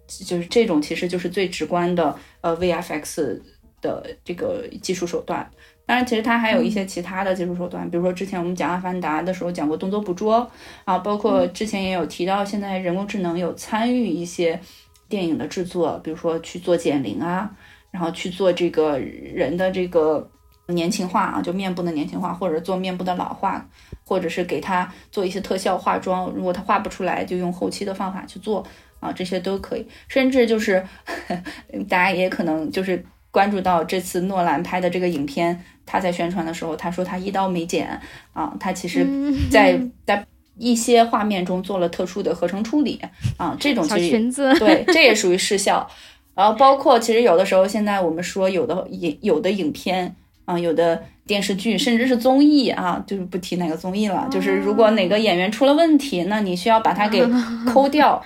[0.07, 3.41] 就是这种其实就是最直观的呃 VFX
[3.81, 5.49] 的这个技术手段。
[5.89, 10.47] 当然，其实它还有一些其他的技术手段，比如说之前我们讲《阿凡达》的时候讲过动作捕捉
[10.85, 14.61] 啊，包括之前也有提到，现在人工智能有参与一些
[15.09, 17.51] 电影的制作，比如说去做减龄啊，
[17.91, 20.31] 然后去做这个人的这个
[20.67, 23.67] 年轻化啊，就面部的年轻化，或者做面部的老化，
[24.05, 28.63] 或者是给他做一些特效化妆，如果他画不出来，就用后期的方法去做
[29.01, 30.85] 啊，这些都可以，甚至就是
[31.89, 35.65] 大家也可能就是关注到这次诺兰拍的这个影片。
[35.89, 37.99] 他在宣传的时候，他说他一刀没剪
[38.35, 39.07] 啊，他其实
[39.51, 40.23] 在在
[40.59, 43.01] 一些画面中做了特殊的合成处理
[43.39, 44.11] 啊，这种其实
[44.59, 45.89] 对，这也属于视效。
[46.35, 50.15] 然后包括其实有的时候，现在我们说有的影有的影片
[50.45, 57.27] 啊，有的电视剧，甚至是综艺啊，就是不提哪个综艺了，就是如果哪个演员出了问题，那你需要把它给
[57.67, 58.23] 抠掉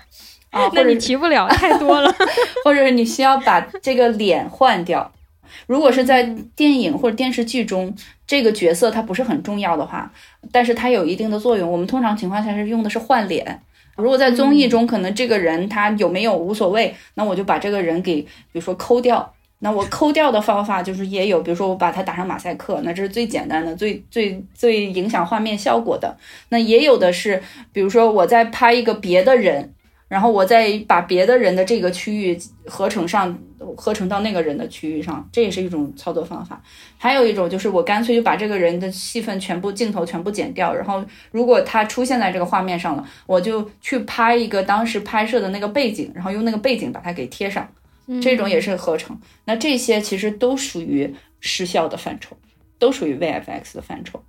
[0.51, 2.15] 啊，那你提不了太多了，
[2.65, 5.11] 或者你需要把这个脸换掉。
[5.67, 6.23] 如果是在
[6.55, 7.95] 电影或者电视剧中，
[8.27, 10.13] 这个角色他不是很重要的话，
[10.51, 13.61] 但是他有一定的作用，我们通常情况下是用的是换脸。
[13.97, 19.33] 如果在综艺中，可能这个人他有没有无所谓，那我就把这个人给，比如说抠掉。
[19.59, 26.17] 那我抠掉的方法就是也有，比如说我把它打上马赛克，那这是最简单的、最最最影响画面效果的。
[26.49, 27.43] 那也有的是，
[27.73, 29.73] 比如说我在拍一个别的人。
[30.13, 33.35] 然后我再把别的人的这个区域合成上，
[33.75, 36.63] 合成到那个人的区域上，这也是一种操作方法。
[36.99, 47.67] 还有一种就是我干脆就把这个人的戏份全部镜头全部剪掉，然后如果他出现在这个画面上了，我就去拍一个当时拍摄的那个背景，然后用那个背景把它给贴上，
[48.21, 49.19] 这种也是合成。
[49.47, 52.37] 那这些其实都属于失效的范畴，
[52.79, 54.23] 都属于 VFX 的范畴。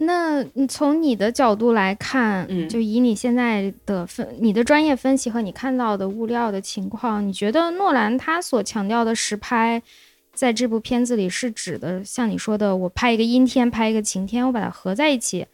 [0.00, 9.82] 那你从你的角度来看，嗯，就以你现在的分，你的专业分析和你看到的物料的情况，你觉得诺兰他所强调的实拍，
[10.32, 15.44] 在这部片子里是指的，像你说的，我拍一个阴天，拍一个晴天，我把它合在一起，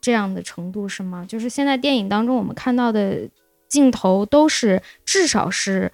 [0.00, 1.26] 这样的程度是吗？
[1.28, 3.28] 就是现在电影当中我们看到的
[3.66, 5.90] 镜头都是至少是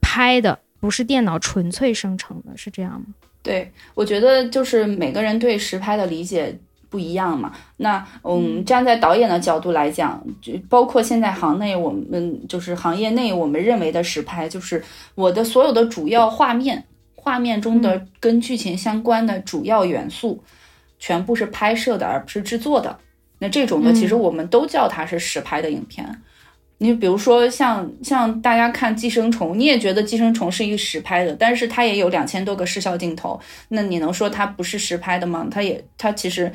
[0.00, 3.06] 拍的，不是电脑纯粹生成的，是这样吗？
[3.42, 6.56] 对，我觉得就是每个人对实拍的理解。
[6.94, 7.50] 不一样嘛？
[7.78, 14.80] 那嗯，站在导演的角度来讲，就包括现在行内我们就是行业内我们认为的实拍，就是
[15.16, 16.84] 我的所有的主要画面，
[17.16, 20.40] 画面中的跟剧情相关的主要元素，
[21.00, 22.96] 全部是拍摄的，而不是制作的。
[23.40, 26.22] 那这种的，其实我们都叫它是实拍的影片。
[26.78, 35.46] 你比如说像像大家看《寄生虫》，你也觉得《寄生虫》是一个实拍的，但是它也有两千多个视效镜头，那你能说它不是实拍的吗？
[35.50, 36.52] 它也，它其实，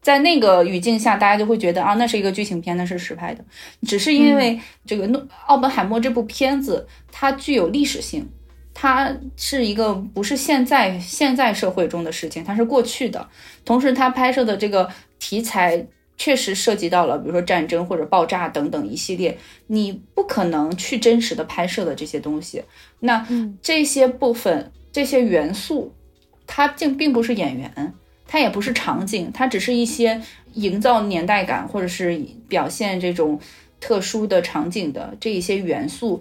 [0.00, 3.44] 在那个语境下，大家就会觉得啊，那是一个剧情片，那是实拍的。
[3.82, 8.26] 只是因为这个诺奥本海默这部片子，它具有历史性，
[8.72, 13.28] 它是一个不是现在现在社会中的事情，它是过去的，
[13.64, 14.88] 同时它拍摄的这个
[15.18, 15.86] 题材。
[16.18, 19.36] 确实涉及到了，比如说战争或者爆炸等等一系列，
[19.66, 22.62] 你不可能去真实的拍摄的这些东西。
[23.00, 23.26] 那
[23.60, 25.94] 这些部分、这些元素，
[26.46, 27.94] 它竟并不是演员，
[28.26, 30.20] 它也不是场景，它只是一些
[30.54, 33.38] 营造年代感或者是表现这种
[33.78, 36.20] 特殊的场景的这一些元素，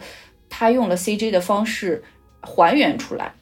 [0.50, 2.04] 它用了 CG 的方式
[2.42, 3.34] 还原出来。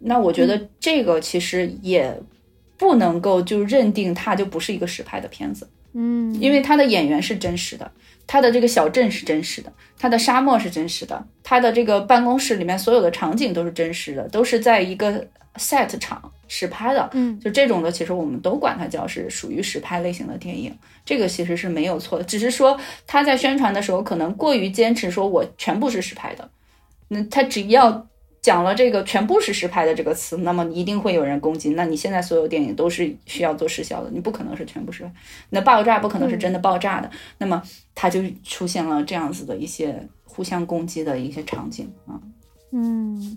[0.00, 2.18] 那我觉得这个其实也
[2.76, 5.68] 不能够就认定它就不是一个实拍的片子。
[5.92, 7.90] 嗯，因为他的演员是真实的，
[8.26, 15.26] 他的这个小镇是真实的，他的沙漠是真实的，他的这个办公室里面所有的场景都是真实的，都是在一个
[15.56, 17.10] set 场实拍的。
[17.12, 26.50] 嗯，就这种的，其实我们都管它叫是属于实拍类型的电影，这个其实是没有错的，只是说他在宣传的时候可能过于坚持说我全部是实拍的，
[27.08, 28.06] 那他只要。
[28.42, 31.70] 讲了这个全部是实拍的这个词，那么一定会有人攻击。
[31.70, 35.12] 那你现在所有电影都是需要做实效的，你不可能是全部实拍。
[35.50, 37.62] 那爆炸不可能是真的爆炸的，那么
[37.94, 42.20] 它就出现了这样子的一些互相攻击的一些场景啊。
[42.72, 43.36] 嗯，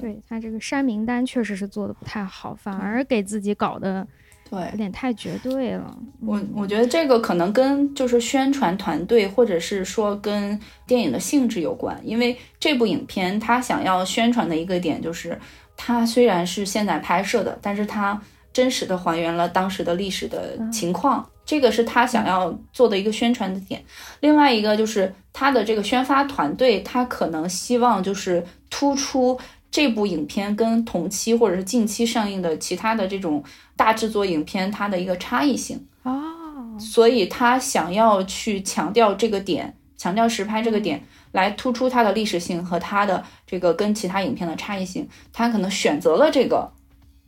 [0.00, 4.06] 对他这个删名单确实是做的不太好，反而给自己搞得。
[4.52, 5.96] 对，有点太绝对了。
[6.20, 11.98] 我我觉得这个可能跟就是宣传团队，或者是说跟电影的性质有关。
[12.04, 15.38] 因为这部影片它想要宣传的一个点就是，
[15.74, 18.20] 它虽然是现在拍摄的，但是它
[18.52, 23.82] 真实的还原了当时的历史的情况，这个是他想要做的一个宣传的点。
[24.20, 29.40] 另外一个就是他的这个宣发团队，他可能希望就是突出
[29.72, 33.42] 这部影片跟同期或者是近期上映的其他的这种
[33.76, 36.12] 大制作影片它的一个差异性啊，
[36.78, 41.02] 所以他想要去强调这个点，强调实拍这个点，
[41.32, 46.70] 来突出它的历史性和它的这个跟其他影片的差异性，他可能选择了这个。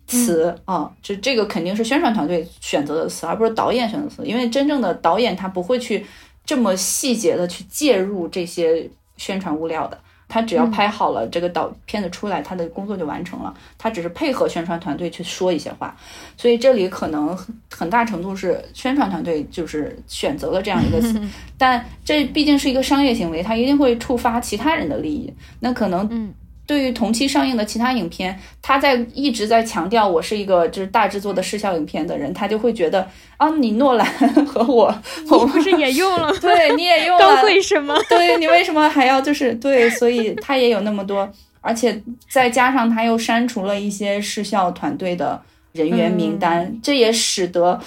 [0.06, 4.26] 词啊，就这个肯定是宣传团队选择的词，而不是导演选择的词。
[4.26, 6.04] 因为真正的导演他不会去
[6.44, 9.98] 这么细节的去介入这些宣传物料的，
[10.28, 13.54] 他只要拍好了这个导片子出来，他的工作就完成了。
[13.78, 15.96] 他只是配合宣传团队去说一些话，
[16.36, 17.36] 所以这里可能
[17.70, 21.20] 很大程度是宣传团队就是选择了这样一个词，
[21.58, 25.32] 但这毕竟是一个商业行为，它一定会触发其他人的利益。
[25.60, 26.32] 那可能嗯。
[26.66, 33.06] 对于同期上映的其他影片，他在一直在强调我是一个就是大制作的视效影片的人，他就会觉得
[33.36, 34.06] 啊，你诺兰
[34.46, 34.94] 和我，
[35.30, 36.32] 我不是也用了？
[36.40, 37.94] 对，你也用了，高贵什么？
[38.08, 39.90] 对你为什么还要就是对？
[39.90, 42.00] 所以他也有那么多，而且
[42.30, 45.40] 再加上他又删除了一些视效团队的
[45.72, 47.78] 人员名单，这也使得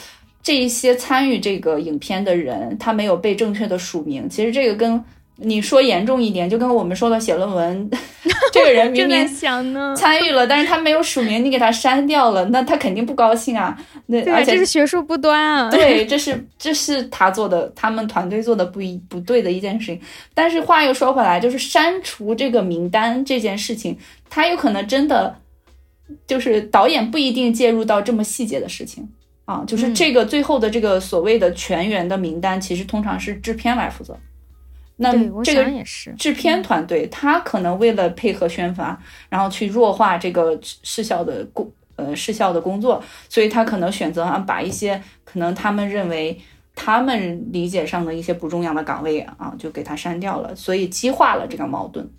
[0.43, 4.29] 这一些参与这个影片的人，他没有被正确的署名。
[4.29, 5.03] 其实这个跟
[5.39, 7.89] 你说严重一点，就跟我们说的写论文，
[8.51, 9.27] 这个人明明
[9.95, 13.77] 参与了，但是他没有署名，你给他删掉了，那他肯定不高兴啊。
[14.07, 15.69] 那而且这是学术不端啊。
[15.69, 20.01] 对，这是这是他做的，他们团队做的不一不对的一件事情。
[20.33, 23.97] 但是话又说回来，就是删除这个名单这件事情，
[24.29, 25.35] 他有可能真的
[26.25, 29.07] 就是导演不一定介入到这么细节的事情
[29.45, 29.63] 啊。
[29.67, 34.17] 就是这个最后的这个所谓的全员的名单，其实通常是制片来负责。
[34.97, 35.65] 那这个
[36.17, 46.39] 制片团队，他可能为了配合宣发，然后去弱化这个视效的工呃视效的工作，所以他可能选择啊把一些可能他们认为
[46.75, 52.09] 他们理解上的一些不重要的岗位啊就给他删掉了，所以激化了这个矛盾。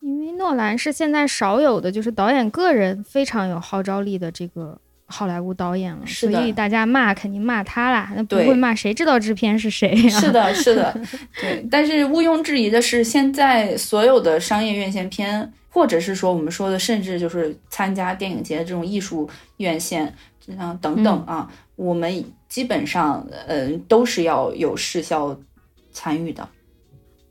[0.00, 4.78] 因为诺兰是现在少有的，就是导演个人非常有号召力的这个。
[5.12, 10.08] 好莱坞导演了，所以大家骂肯定骂他啦，那不会骂谁知道制片是谁呀？
[10.18, 10.98] 是的，是的，
[11.38, 11.64] 对。
[11.70, 20.06] 但是毋庸置疑的是，现在所有的商业院线片，或者是说我们说的，甚至就是参加电影节的这种艺术院线，
[20.58, 21.46] 啊等等啊，
[21.76, 25.38] 我们基本上嗯都是要有视效
[25.92, 26.48] 参与的。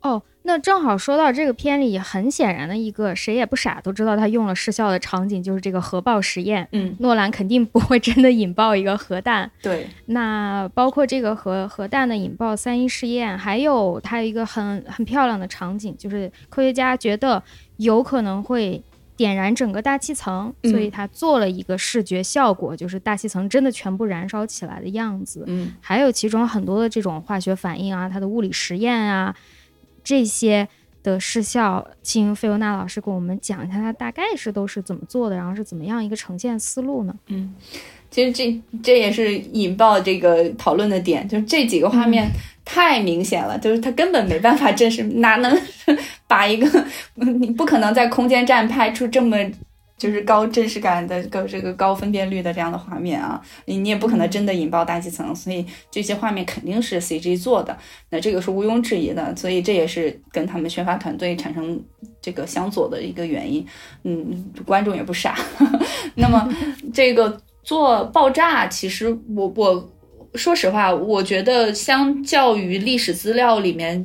[0.01, 0.21] 哦。
[0.51, 6.67] 那正好说到这个片里，很显然的一个谁也不傻都知道他用了失效的场景，就是这个核爆实验。
[6.73, 9.49] 嗯，诺兰肯定不会真的引爆一个核弹。
[9.61, 17.41] 对，那包括这个核核弹的引爆三一试验，还有它有一个很很漂亮的场景，就是科学家觉得
[17.77, 18.83] 有可能会
[19.15, 25.45] 点燃整个大气层，所以他做了一个视觉效果，就是大气层真的全部燃烧起来的样子。
[25.47, 29.33] 嗯，还有其中很多的这种化学反应啊，它的物理实验啊。
[30.11, 30.67] 这些
[31.01, 37.15] 的视效，请费尤娜老师给我们讲一下，它大概是都是怎么做的，然后是怎么样一个呈现思路呢？
[37.27, 37.55] 嗯，
[38.09, 42.29] 其实这这也是引爆这个讨论的点，就是这几个画面
[42.65, 45.57] 太明显了，就是他根本没办法真实，哪能
[46.27, 46.85] 把一个
[47.15, 49.37] 你不可能在空间站拍出这么。
[50.01, 57.77] 就是高真实感的高这个高分辨率的这样的画面啊，你你也不可能真的引爆大气层，所以这些画面肯定是 CG 做的，
[58.09, 61.79] 那这个是毋庸置疑的，所以这也是跟他们宣发团队产生
[62.19, 63.63] 这个相左的一个原因。
[64.01, 65.37] 嗯，观众也不傻。
[66.17, 66.51] 那么
[66.91, 69.91] 这个做爆炸，其实我我
[70.33, 74.03] 说实话，我觉得相较于历史资料里面。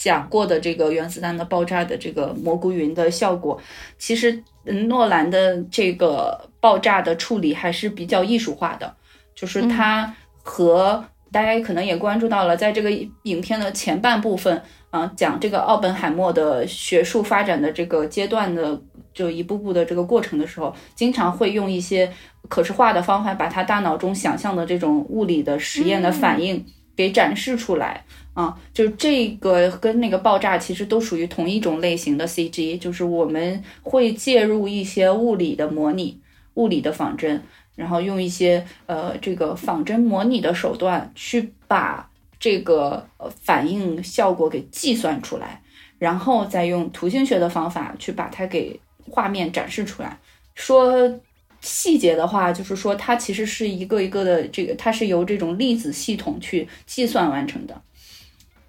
[0.00, 3.60] 讲过的这个原子弹的爆炸的这个蘑菇云的效果，
[3.98, 4.42] 其实
[4.88, 8.96] 诺兰的这个爆炸的处理还是比较艺术化的，
[9.34, 12.90] 就是他和大家可能也关注到了，在这个
[13.24, 18.80] 影片的前半部分啊，讲这个奥本海默的学术发展的这个阶段的，
[19.12, 22.10] 就一步步的这个过程的时候，经常会用一些
[22.48, 26.64] 可视化的方法，把他大脑中想象的这种物理的实验的反应
[26.96, 28.02] 给展示出来。
[28.32, 36.20] 啊，就这个跟那个爆炸其实都属于同一种类型的 CG，就是我们会介入一些物理的模拟、
[36.54, 37.42] 物理的仿真，
[37.74, 42.08] 然后用一些呃这个仿真模拟的手段去把
[42.38, 43.06] 这个
[43.42, 45.60] 反应效果给计算出来，
[45.98, 48.78] 然后再用图形学的方法去把它给
[49.10, 50.18] 画面展示出来。
[50.54, 51.20] 说
[51.60, 57.82] 细节的话，就是说它其实是一个一个的这个，它是由这种粒子系统去计算完成的。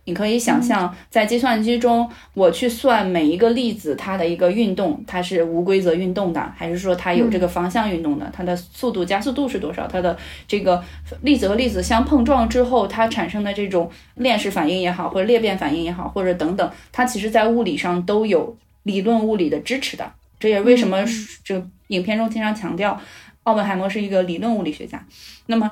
[0.06, 8.30] 你可以想象，在计算机中，我去算每一个粒子它的一个运动，它是无规则运动的，还是说它有这个方向运动的？
[8.36, 9.88] 它的速度加速度是多少？
[9.88, 10.84] 它的这个
[11.22, 20.12] 粒子和粒子相碰撞之后，它产生的这种链式反应也好，或者裂变反应也好，或者等等，它其实在物理上都有理论物理的支持的。
[20.40, 20.98] 这也为什么
[21.44, 23.00] 这影片中经常强调
[23.44, 25.06] 奥本海默是一个理论物理学家。
[25.46, 25.70] 那么，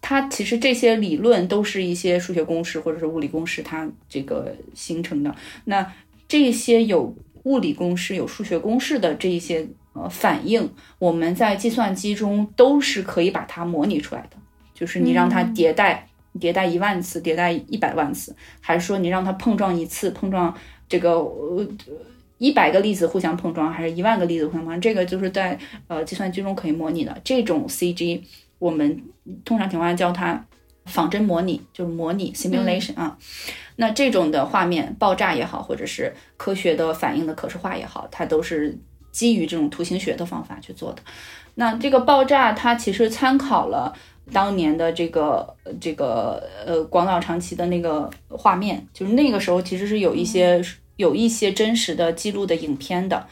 [0.00, 5.34] 他其实这些理论都是一些数学公式或者是物理公式，它这个形成的。
[5.64, 5.92] 那
[6.26, 14.36] 这些有物理公式、有数学公式的这一些呃反应，我们在计算机中都是可以把它模拟出来的。
[14.74, 20.56] 就是你让它迭代，迭代一万次，迭代一百万次，还是说你让它碰撞一次，碰撞
[20.88, 21.66] 这个呃
[22.38, 24.80] 一百个粒子互相碰撞，还是一万个粒子互相碰撞？
[24.80, 27.20] 这个就是在呃计算机中可以模拟的。
[27.22, 28.22] 这种 CG
[28.60, 29.02] 我们
[29.44, 30.46] 通常情况下叫它
[30.84, 33.18] 仿真模拟，就是模拟 simulation 啊。
[33.74, 38.78] 那这种的画面爆炸也好，或者是科学的反应的可视化也好，它都是
[39.10, 41.02] 基于这种图形学的方法去做的。
[41.56, 43.92] 那这个爆炸它其实参考了。
[44.32, 50.62] 当年的这个这个呃广岛长崎的那个画面，就是那个时候其实是有一些
[50.94, 53.26] 有一些真实的记录的影片的。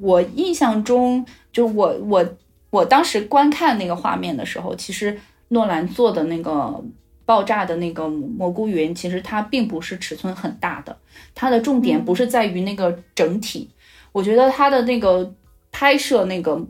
[0.00, 2.26] 我印象中，就我我
[2.70, 5.18] 我当时观看那个画面的时候，其实
[5.48, 6.82] 诺兰做的那个
[7.24, 10.96] 爆炸的那个蘑菇云，其实它并不是尺寸很大的，
[11.34, 13.68] 它的重点不是在于那个整体。
[14.12, 15.34] 我觉得它的那个
[15.70, 16.60] 拍摄那个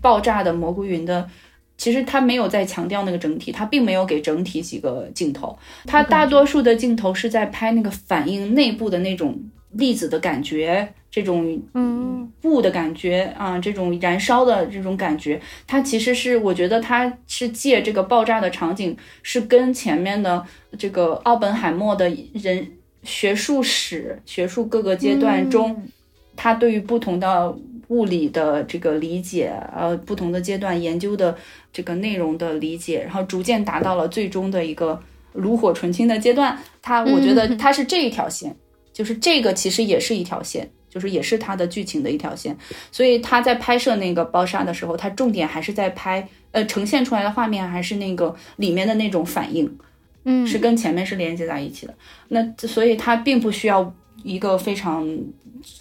[0.00, 1.28] 爆炸的蘑菇云的。
[1.78, 9.36] 其实它没有在强调那个整体，它并没有给整体几个镜头，它大多数的镜头是在拍那个反应内部的那种
[9.72, 20.44] 粒子的感觉，这种嗯雾的感觉啊，这种燃烧的这种感觉，它其实是我觉得它是借这个爆炸的场景，是跟前面的
[20.78, 22.66] 这个奥本海默的人
[23.02, 25.82] 学术史、学术各个阶段中，
[26.36, 27.56] 他对于不同的。
[27.88, 31.36] 物理的这个理解，呃，不同的阶段研究的
[31.70, 34.98] 这个内容的理解，然后逐渐达到了最终的一个
[35.34, 36.58] 炉火纯青的阶段。
[36.80, 38.56] 它，我觉得它是这一条线，
[38.92, 42.56] 就是这个其实也是一条线，就是也是它的剧情的一条线。
[42.90, 49.78] 所以他在拍摄那个包杀的时候，他重点还是在拍，呃，呈现出来的画面还是那个里面的那种反应，
[50.24, 51.94] 嗯，是跟前面是连接在一起的。
[52.28, 55.06] 那所以它并不需要一个非常。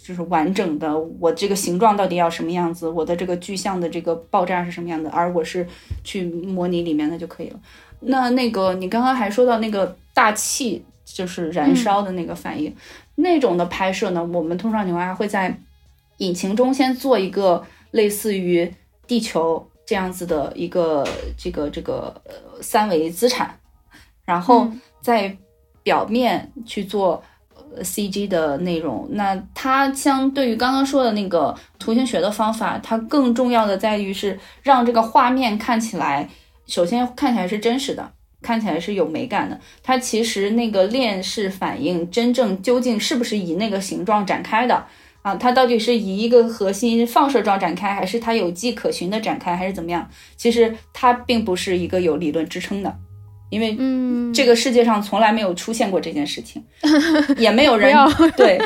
[0.03, 2.88] 就是完整的，我这个形状到底要什么样子？
[2.88, 5.09] 我的这个具象的这个爆炸是什么样的？
[5.09, 5.66] 而我是
[6.03, 7.59] 去模拟里面的就可以了。
[8.01, 12.76] 那那个你刚刚还说到那个大气就是燃烧的那个反应，
[13.16, 14.24] 那种的拍摄呢？
[14.24, 15.55] 我们通常情况下会在
[16.18, 18.74] 引擎中先做一个类似于
[19.07, 21.07] 地球这样子的一个
[21.38, 23.59] 这个这个呃三维资产，
[24.26, 24.68] 然后
[25.01, 25.38] 在
[25.84, 27.24] 表面去做。
[27.86, 36.30] C G 的内容，那它相对于刚刚说的那个图形学的方法，它更重要的在于是让这个画面看起来，
[36.68, 38.12] 首先看起来是真实的，
[38.42, 39.60] 看起来是有美感的。
[39.84, 44.86] 它其实那个链式反应真正究竟是不是以那个形状展开的
[45.22, 45.36] 啊？
[45.36, 50.10] 它到底是以一个核心放射状展开，还是它有迹可循的展开，还是怎么样？
[50.36, 52.98] 其实它并不是一个有理论支撑的。
[53.52, 53.78] 因为
[54.34, 56.64] 这个世界上从来没有出现过这件事情，
[57.38, 57.93] 也没有人
[58.38, 58.58] 对，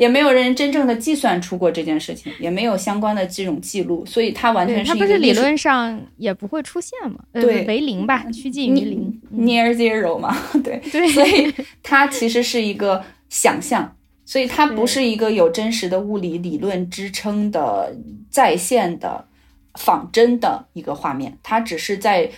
[0.00, 7.18] 也没有人真正的计算出过这件事情，也没有相关的这种记录，所以它完全是它不是理论上也不会出现嘛？
[7.34, 10.34] 对，为零吧，趋近于零，near zero 嘛？
[10.64, 11.52] 对对，所以
[11.82, 17.94] 它其实是一个想象，所以它不是一个有真实的物理理论支撑的
[18.30, 19.26] 在线的
[19.74, 22.30] 仿真的一个画面，它只是在。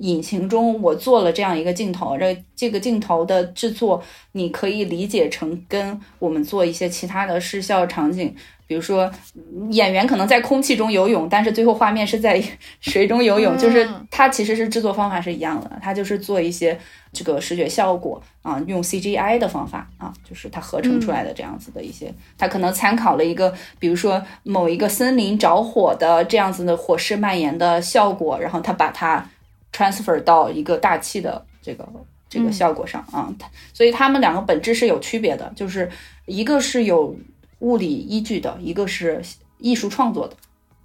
[0.00, 8.34] 引擎中，我做了这样一个镜头，这这个镜头的制作，你可以理解成跟我们做一些其他的视效场景，
[8.66, 9.10] 比如说
[9.70, 12.42] 演员可能在空气中游泳，但是最后画面是在
[12.80, 16.78] 水中游泳，就是它其实是制作方法是一样的，它就是做一些
[17.12, 29.28] 这个视觉效果啊，用 CGI 的方法啊，就是它合成出来的这样子的一些，它可能参考了一个，比如说某一个森林着火的这样子的火势蔓延的效果，然后它把它。
[29.72, 31.88] Transfer 到一个大气的这个
[32.28, 33.32] 这个效果上啊，
[33.74, 35.90] 所以他们两个本质是有区别的，就是
[36.26, 37.14] 一个是有
[37.58, 39.20] 物理依据的，一个是
[39.58, 40.36] 艺术创作的。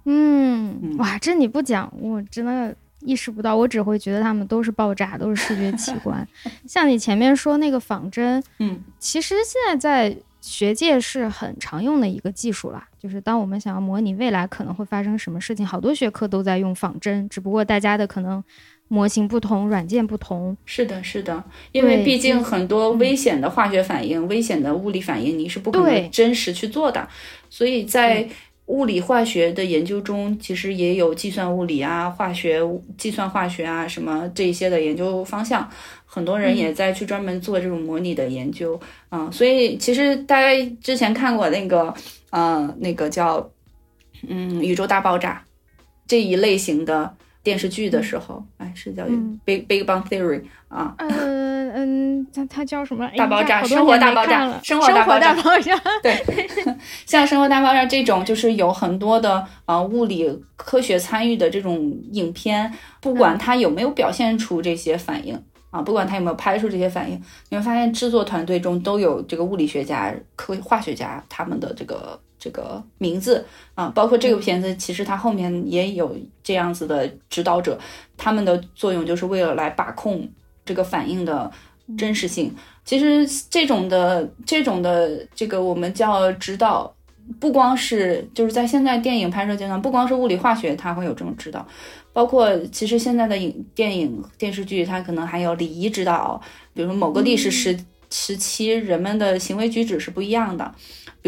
[0.04, 6.26] 嗯，哇，这你不讲，我真的意识不到，我只会觉得他们都是爆炸，都是视觉奇观。
[6.68, 18.44] 像你前面说那个仿真，嗯，其实现在在学界是很常用的一个技术啦，就是当我们想要模拟未来可能会发生什么事情，好多学科都在用仿真，只不过大家的可能。
[18.88, 27.08] 模型不同，软件不同，是的，是的，因为毕竟很多危险的化学反应、危险的物理反应，你是不可能真实去做的。
[27.48, 28.28] 所以在
[28.66, 32.60] 物理化学的研究中，其实也有计算物理啊、化学、
[32.96, 35.68] 计算化学啊什么这些的研究方向。
[36.04, 39.30] 很多人也在去专门做这种模拟的研究啊。
[39.30, 40.48] 所以其实大家
[40.82, 41.94] 之前看过那个，
[42.30, 43.50] 呃，那个叫。
[44.26, 45.44] 嗯宇宙大爆炸
[46.04, 47.14] 这一类型的
[47.48, 53.06] 电视剧的时候，哎，是叫嗯 Big Big Bang Theory 啊，嗯嗯，它它叫什么？
[53.06, 55.80] 哎大爆炸生活大爆炸了生 生活大爆炸大爆炸。
[56.02, 56.14] 对，
[57.06, 61.80] 像《生活大爆炸》这种，就是有很多的啊物理科学参与的这种
[62.12, 62.70] 影片，
[63.00, 65.42] 不管它有没有表现出这些反应。
[65.70, 73.44] 啊，不管它有没有拍出这些反应，你会发现制作团队中都有这个物理学家、科化学家他们的这个这个名字
[73.74, 77.78] 啊，包括这个片子，其实它后面也有这样子的指导者，
[78.16, 80.28] 他们的作用就是为了来把控
[80.64, 81.50] 这个反应的
[81.96, 82.54] 真实性。
[82.84, 86.94] 其实这种的这种的这个我们叫指导，
[87.38, 91.66] 不光是就是在现在电影拍摄阶段，不光是物理化学它会有这种指导，
[92.14, 96.40] 包括其实现在的影电影电视剧它可能还有礼仪指导，
[96.72, 97.78] 比如说某个历史时
[98.10, 100.74] 时期人们的行为举止是不一样的，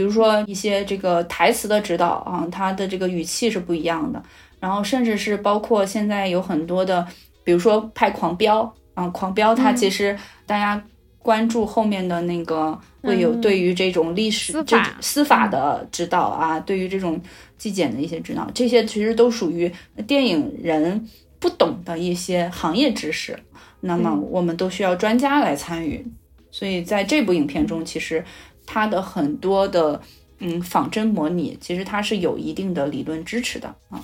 [0.01, 4.22] 比如说一些这个台词的指导啊，它的这个语气是不一样的，
[4.59, 7.06] 然后甚至是包括现在有很多的，
[7.44, 8.62] 比如说拍《狂飙》
[8.94, 10.16] 啊，《狂飙》它嗯其实
[10.47, 10.82] 大家。
[11.22, 17.20] 关注后面的那个会有嗯对于这种历史、这司法的指导啊，对于这种
[17.59, 19.70] 纪检的一些指导，这些其实都属于
[20.06, 21.06] 电影人
[21.39, 23.39] 不懂的一些行业知识。
[23.81, 26.02] 那么嗯我们都需要专家来参与，
[26.51, 28.24] 所以在这部影片中，其实
[28.72, 30.01] 它的很多的
[30.38, 34.01] 嗯仿真模拟，其实它是有一定的理论支持的啊。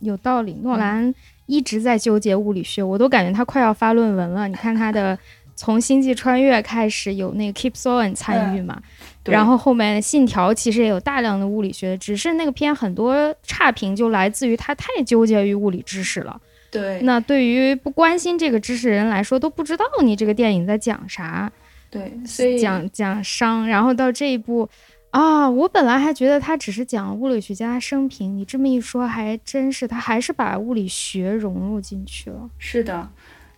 [0.00, 1.14] 有道理，诺兰
[1.46, 4.48] 一直在纠结物理学，我都感觉他快要发论文了。
[4.48, 5.16] 你看他的
[5.54, 8.82] 从《星际穿越》开始有那个 Keep Soren 参与嘛，
[9.22, 16.40] 对然后后面《信条》其实也有大量的物理学，只是那个片很多差评就来自于他太纠结于物理知识了。
[16.72, 21.52] 对那对于不关心这个知识的人来说，都不知道你这个电影在讲啥，
[21.92, 24.68] 对，所以讲讲伤，然后到这一步。
[25.10, 32.48] 啊，我本来还觉得他只是讲物理学家生平，你这么一说，还真是他还是把物理学融入进去了。
[32.56, 33.06] 是的，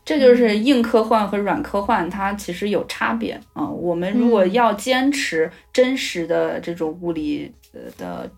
[0.05, 8.29] 这就是硬科幻和软科幻，它其实有差别啊、我们如果嗯要坚持真实的这种物理呃的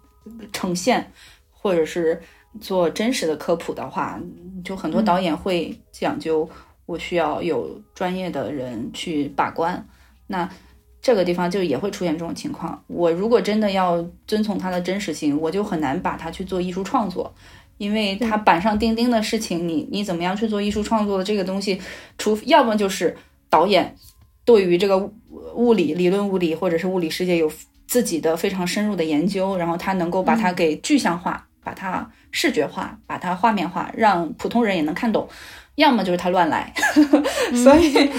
[0.53, 1.11] 呈现，
[1.51, 2.21] 或者是
[2.61, 4.21] 做真实的科普的话，
[4.63, 6.47] 就很多导演会讲究，
[6.87, 9.87] 我需要有专业的人去把关。
[10.29, 10.49] 那
[11.03, 12.83] 这个地方就也会出现这种情况。
[12.87, 17.33] 我如果真的要遵从它的真实性，我就很难把它去做艺术创作。
[17.79, 21.79] 因为它板上钉钉的事情，你你怎么样去做艺术创作的这个东西，
[22.17, 23.15] 除要么就是
[23.51, 23.95] 导演
[24.47, 25.13] 对于这个物
[25.55, 27.53] 物理理论物理或者是物理世界有
[27.87, 35.29] 自己的非常深入的研究，然后他能够把它给具象化，把它视觉化，把它画面化，让普通人也能看懂。
[35.77, 36.73] 要么就是他乱来，
[37.63, 38.11] 所以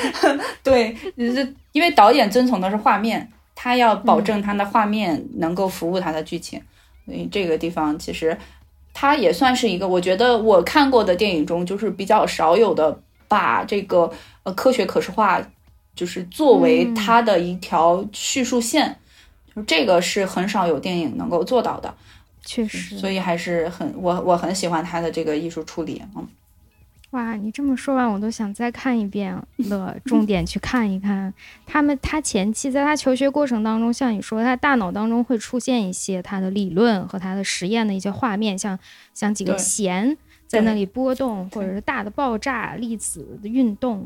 [0.63, 6.61] 对，就是因为导演遵从的是画面，他要保证他的画面能够服务他的剧情，
[7.05, 8.37] 所以这个地方其实
[8.93, 14.11] 他也算是一个，我觉得我看过的电影中就是比较少有的把这个
[14.43, 15.41] 呃科学可视化，
[15.95, 16.95] 就是作为嗯。
[16.95, 18.97] 它的一条叙述线，
[19.55, 21.93] 就这个是很少有电影能够做到的，
[22.45, 26.27] 确实，所以还是很我我很喜欢他的这个艺术处理，嗯。
[27.11, 29.33] 哇，你这么说完，我都想再看一遍
[29.69, 31.33] 了，重点去看一看。
[31.65, 38.77] 他们他前期在他求学过程当中，像你说，他大脑当中会出现一些他的理论和他的实验的一些画面，像
[39.13, 40.17] 像几个弦
[40.47, 44.05] 在那里波动，或者是大的爆炸、粒子的运动。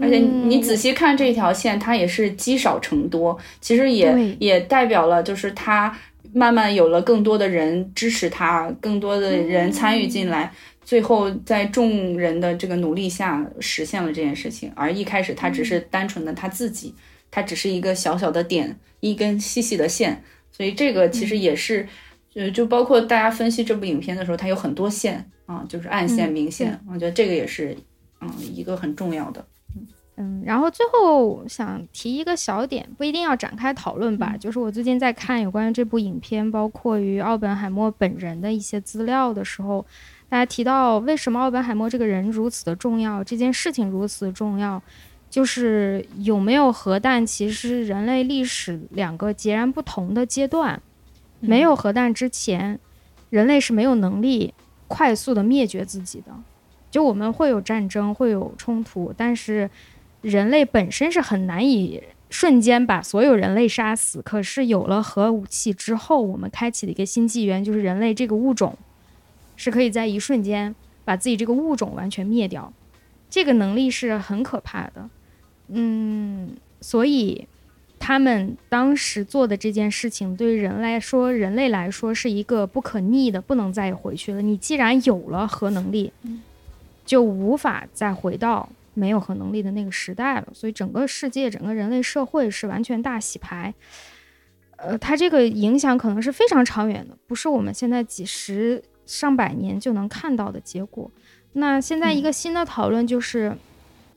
[0.00, 5.94] 而且你嗯仔细看这条线，它也是积少成多，其实也也代表了就是他
[6.32, 10.50] 慢慢有了更多的人支持他，更多的人参与进来，
[10.90, 14.72] 最后在众人的这个努力下实现了这件事情。
[14.74, 16.92] 而一开始他只是单纯的他自己，
[17.30, 21.86] 他只是一个小小的点，一根细细的线，所以这个其实也是，
[22.34, 27.76] 呃，就包括大家分析这部影片的时候，它有很多线啊，就是暗线、嗯明线，我觉得这个也是，
[28.20, 29.46] 嗯，一个很重要的。
[30.16, 34.34] 嗯，然后最后想提一个小点，不一定要展开讨论吧。
[34.36, 39.86] 就是我最近在看有关于这部影片，包括于奥本海默本人的一些资料的时候，
[40.30, 44.80] 大家提到为什么奥本海默这个人如此的重要，这件事情如此重要，
[45.28, 50.80] 就是有没有核弹，其实人类历史两个截然不同的阶段。
[51.40, 52.78] 没有核弹之前，
[53.30, 54.54] 人类是没有能力
[54.86, 56.32] 快速的灭绝自己的。
[56.90, 59.68] 就我们会有战争，会有冲突，但是
[60.20, 64.22] 人类本身是很难以瞬间把所有人类杀死。
[64.22, 68.76] 可是有了核武器之后，我们开启了一个新纪元，就是人类这个物种
[69.60, 70.74] 是可以在一瞬间
[71.04, 72.72] 把自己这个物种完全灭掉。
[73.28, 75.10] 这个能力是很可怕的。
[75.68, 77.46] 嗯，所以
[77.98, 84.40] 他们当时做的这件事情，对人来说，人类来说是一个不可逆的，不能再回去了。
[84.40, 86.10] 你既然有了核能力，
[87.04, 90.48] 就无法再回到没有核能力的那个时代了。
[90.54, 93.74] 所以，整个世界，整个人类社会是完全大洗牌。
[94.76, 101.10] 呃，它这个影响可能是非常长远的，不是我们现在几十上百年就能看到的结果。
[101.52, 103.56] 那现在一个新的讨论就是。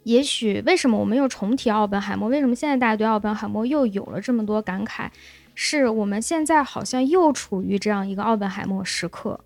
[0.06, 2.28] 也许为什么我们又重提奥本海默？
[2.28, 5.08] 为什么现在大家对奥本海默又有了这么多感慨？
[5.56, 9.40] 是我们现在好像又处于这样一个奥本海默时刻，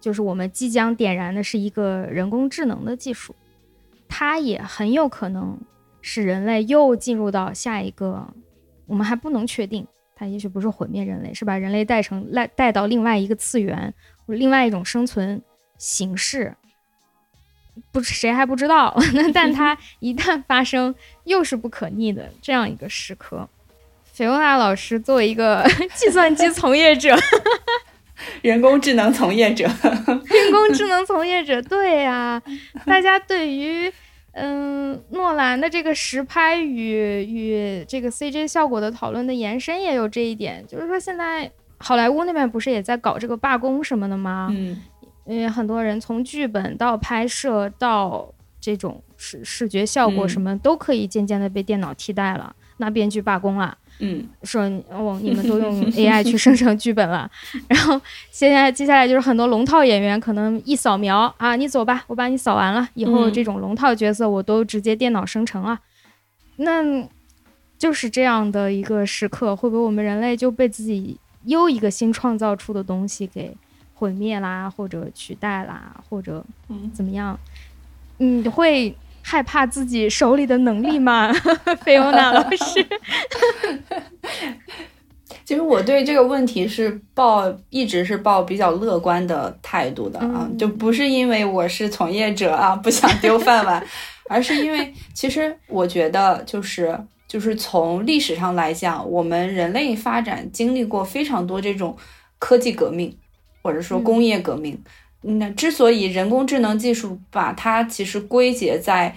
[0.00, 3.32] 就是我们即将点燃的是一个人工智能的技术，
[4.08, 5.56] 它也很有可能
[6.00, 8.26] 使人类又进入到下一个，
[8.86, 9.86] 我们还不能确定，
[10.16, 15.40] 它也许不是毁灭人类，是把人类带成带带到另外一个次元，或另外一种生存
[15.78, 16.54] 形式。
[17.90, 18.94] 不，谁还不知道？
[19.32, 20.94] 但它一旦发生，
[21.24, 23.48] 又是不可逆的这样一个时刻。
[24.12, 27.16] 菲欧娜老师作为一个 计算机从业者，
[28.42, 32.42] 人工智能从业者，人工智能从业者，对呀，
[32.84, 33.90] 大家对于
[34.32, 41.50] 嗯诺兰的这个实拍与与这个 CJ 效果的讨论的延伸也有这一点，就是说现在
[41.82, 44.48] 好莱坞那边不是也在搞这个罢工什么的吗？
[44.52, 44.80] 嗯。
[45.24, 48.28] 因为很多人从剧本到拍摄到
[48.60, 57.30] 这种视视觉效果什么都可以渐渐的被电脑替代了，那编剧罢工了，嗯，说哦你们都用 AI 去生成剧本了，
[57.70, 58.00] 然后
[58.32, 65.78] 现在接下来就是很多龙套演员可能一扫描啊你走吧，我把你扫完了以后这种龙套角色我都直接电脑生成了，
[66.56, 66.82] 那
[67.78, 73.56] 就是这样的一个时刻，会不会我们人类就被自己又一个新创造出的东西给？
[73.94, 76.44] 毁灭啦，或者取代啦，或者
[76.92, 77.38] 怎么样？
[78.18, 78.92] 你会
[79.22, 81.32] 害怕自己手里的能力吗？
[81.82, 82.84] 菲欧娜老师，
[85.44, 93.84] 其实我对这个问题是抱一直是抱比较乐观的态度的啊，就不是因为我是从业者啊，不想丢饭碗，
[94.28, 96.98] 而是因为其实我觉得就是
[97.32, 101.96] 就是从历史上来讲，我们人类发展经历过非常多这种
[102.38, 103.16] 科技革命。
[103.64, 104.76] 或者说工业革命，
[105.20, 109.14] 那之所以人工智能技术把它其实归结在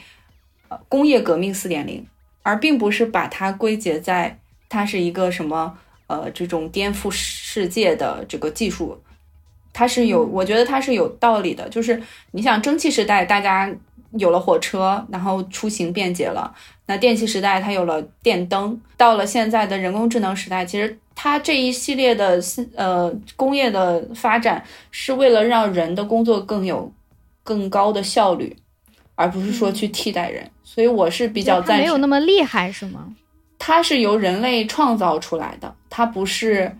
[0.69, 2.05] 呃工业革命四点零，
[2.43, 4.37] 而并不是把它归结在
[4.69, 5.75] 它是一个什么
[6.05, 9.01] 呃这种颠覆世界的这个技术，
[9.73, 11.67] 它是有，我觉得它是有道理的。
[11.69, 13.75] 就是你想蒸汽时代，大家
[14.17, 16.53] 有了火车，然后出行便捷了；
[16.85, 20.97] 那电气时代，它有了电灯；到了现在的人工智能时代，其实。
[21.17, 22.37] 它这一系列的
[22.75, 24.61] 呃工业的发展，
[24.91, 26.91] 是为了让人的工作更有
[27.41, 28.53] 更高的效率，
[29.15, 30.45] 而不是说去替代人。
[30.61, 31.79] 所以我是比较赞成。
[31.79, 33.15] 没有那么厉害是吗？
[33.57, 36.77] 它是由人类创造出来的，它不是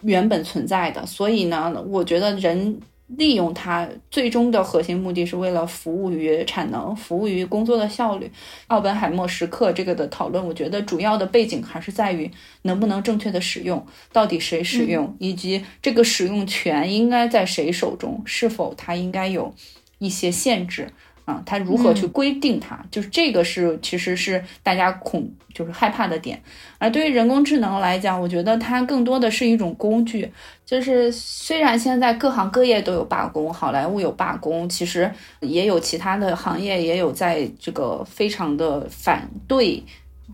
[0.00, 1.04] 原本存在的。
[1.04, 2.80] 所以呢，我觉得人。
[3.06, 8.30] 利用它最终的核心目的是为了服务于产能，服务于工作的效率。
[8.66, 12.30] 奥本海默时刻这个的讨论，我觉得主要的背景还是在于
[12.62, 19.54] 能不能正确的使用，到底谁使用，以及这个使用权应该在谁手中，是否它应该有
[19.98, 20.90] 一些限制。
[21.26, 22.78] 啊，它如何去规定它？
[22.90, 26.40] 就是这个是其实是大家恐就是害怕的点。
[26.78, 30.30] 而对于人工智能来讲，我觉得它更多的是一种工具。
[30.64, 39.82] 就是虽然现在各行各业都有罢工，好莱坞有罢工，其实也有其他的行业也有在这个非常的反对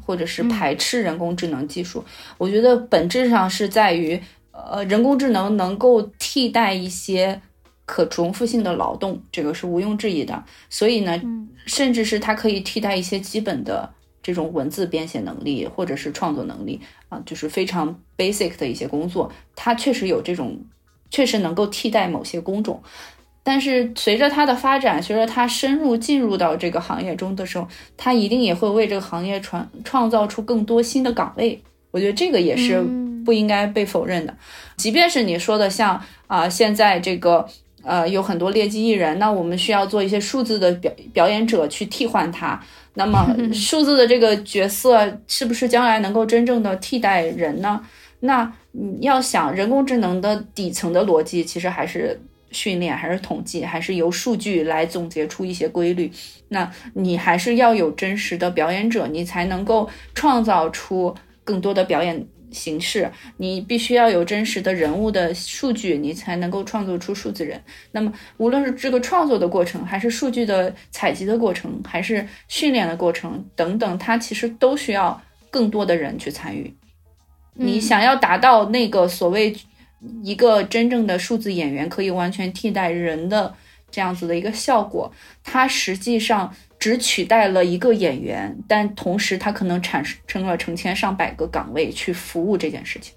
[0.05, 2.05] 或者是排斥人工智能技术。
[2.37, 4.21] 我觉得本质上是在于，
[4.51, 7.41] 呃，人工智能能够替代一些。
[7.85, 10.43] 可重复性的劳动，这个是毋庸置疑的。
[10.71, 11.21] 所以呢，
[11.67, 13.93] 甚至是它可以替代一些基本的
[14.23, 20.65] 这种文字编写能力，或者是创作能力啊，就是非常 basic 的一些工作，它确实有这种，
[21.11, 22.81] 确实能够替代某些工种。
[23.43, 31.61] 但是随着它的发展，随着它深入进入到这个行业中的时候，它一定也会为这个行业创创造出更多新的岗位。
[31.91, 32.81] 我觉得这个也是
[33.25, 34.35] 不应该被否认的。
[34.77, 37.45] 即便是你说的像啊，现在这个。
[37.83, 42.61] 呃，有很多劣迹艺人，那我们需要做一些数字的表表演者去替换他。
[42.95, 47.81] 那么， 数字的这个角色是不是将来能够真正的替代人呢？
[48.21, 56.11] 那你要想，人工智能的底层的逻辑其实还是训练，还是统计，还是由数据来总结出一些规律。
[56.49, 62.25] 那你还是要有真实的表演者，你才能够创造出更多的表演。
[62.53, 67.61] 形式，你必须要有真实的人物的数据，你才能够创作出数字人。
[67.91, 75.21] 那么，无论是这个创作的过程，还是数据的采集的过程，还是训练的过程等等，它其实都需要
[75.51, 76.73] 更多的人去参与。
[77.55, 79.55] 你想要达到那个所谓
[80.23, 83.55] 一个真正的数字演员可以完全替代人的
[83.91, 85.13] 这样子的一个效果，
[85.45, 93.15] 它实际上只取代了一个演员，但同时它可能产生了成千上百个岗位去服务这件事情。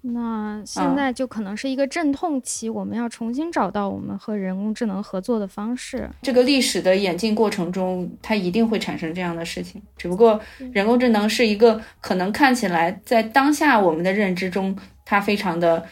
[0.00, 6.10] 那现在就可能是一个阵痛期，我们要重新找到我们和人工智能合作的方式。
[6.22, 9.80] 这个历史的演进过程中，它一定会产生这样的事情。
[9.96, 10.40] 只不过
[10.72, 15.86] 人工智能是一个可能看起来在当下我们的认知中，它非常的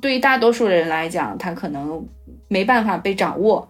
[0.00, 2.06] 对于大多数人来讲，它可能
[2.46, 3.68] 没办法被掌握，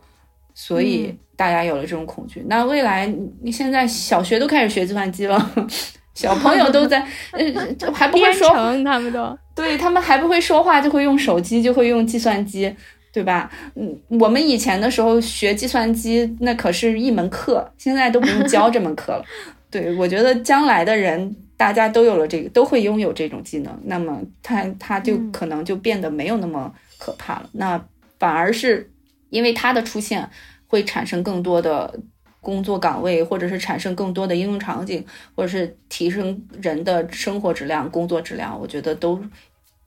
[0.53, 2.45] 所以大家有了这种恐惧。
[2.49, 3.07] 那未来，
[3.41, 5.51] 你现在小学都开始学计算机了。
[6.13, 6.99] 小朋友都在，
[7.31, 8.49] 呃，还不会说，
[8.85, 12.75] 他们都对他们还不会说话，就会用手机，就会用计算机，
[13.13, 13.49] 对吧？
[13.77, 19.25] 嗯，我们以前的时候学计算机，那可是一门课，现在都不用教这门课了。
[19.71, 27.49] 对，我觉得将来的人，大家都有了这个，都会拥有这种技能，那么他他就可能就变得没有那么可怕了。
[27.53, 27.81] 那
[28.19, 28.91] 反而是
[29.31, 30.29] 因为它的出现，
[30.69, 31.99] 会产生更多的。
[32.41, 35.05] 工作岗位，或者是产生更多的应用场景，
[35.35, 39.21] 或者是提升人的生活质量、工作质量，我觉得都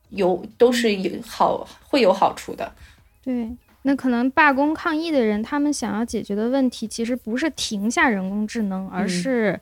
[0.10, 2.72] 有都是有好会有好处的。
[3.24, 3.50] 对，
[3.84, 9.60] 那可能罢工抗议的人，他们想要解决的问题，其实不是停下人工智能，而是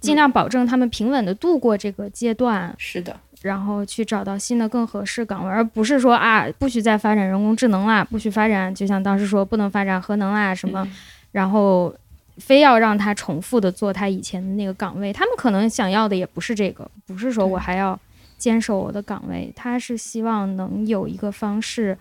[0.00, 2.74] 尽量保证他们平稳的度过这个阶段。
[2.78, 10.86] 是的，然后去找到新的更合适岗位，而不是说啊，不许再发展人工智能啦，不许发展，就像当时说不能发展核能啦什么，
[11.32, 11.94] 然后。
[12.38, 17.98] 非要让他重复的做他以前的那个岗位，他们可能想要的也不是这个，不是说我还要
[18.36, 21.96] 坚守我的岗位，他是希望能有一个方式，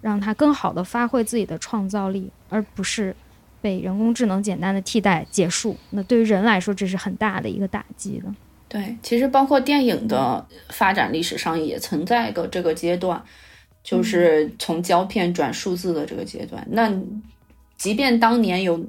[0.00, 3.14] 让他更好的发挥自己的创造力，而不是
[3.60, 5.76] 被人工智能简单的替代结束。
[5.90, 8.28] 那对于人来说，这是很大的一个打击的。
[8.68, 13.22] 对，其实包括电影的发展历史上也存在一个这个阶段，
[13.82, 16.66] 就是从胶片转数字的这个阶段。
[16.70, 16.92] 那
[17.76, 18.84] 即便当年有。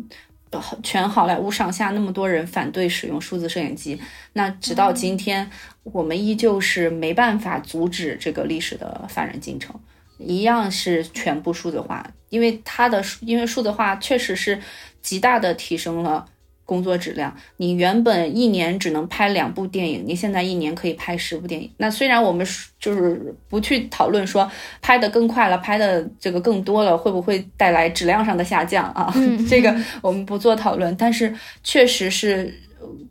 [0.82, 4.02] 全好莱坞上下那么多人反对使用数字摄影机，
[4.34, 5.48] 那直到今天，
[5.84, 9.80] 我们依旧是没办法阻止这个历史的发展进程，
[10.18, 14.60] 一样是全部数字化，因为它的因为数字化确实是
[15.04, 16.26] 极大的提升了。
[16.70, 21.68] 工作质量，你原本一年只能拍两部电影，你现在一年可以拍十部电影。
[21.78, 22.46] 那虽然我们
[22.80, 24.48] 就是不去讨论说
[24.80, 29.12] 拍的更快了，拍的这个更多了，会不会带来质量上的下降啊？
[29.50, 31.34] 这个我们不做讨论，但是
[31.64, 32.54] 确实是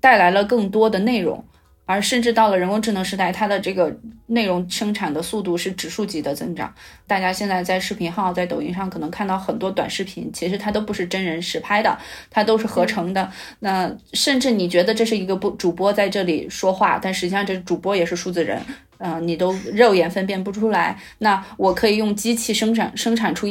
[0.00, 1.44] 带来了更多的内容。
[1.88, 3.90] 而甚至到了人工智能时代，它的这个
[4.26, 6.70] 内容生产的速度是指数级的增长。
[7.06, 11.98] 大家现在在视频号、在抖音上可能看到很多短视频，其实它都不是真人实拍的，
[12.28, 13.32] 它都是合成的。
[13.60, 18.60] 那甚至你觉得这是一个不主播在这里说话，但实际上这主播也是数字人，
[18.98, 21.00] 嗯，你都肉眼分辨不出来。
[21.16, 23.46] 那我可以用机器生产生产出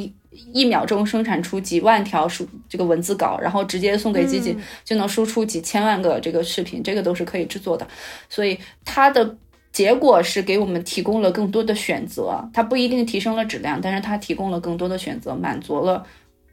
[0.53, 0.68] 一。
[0.68, 4.53] 秒钟生产出几万条数这个文字稿，然后直接送给机器，
[4.84, 7.88] 就能输出几千万个这个视频，这个都是可以制作的。
[8.27, 9.38] 所以它的
[9.72, 16.05] 结果是给我们提供了更多的选择，它不一定提升了质量，但是它提供了更多的选择，满足了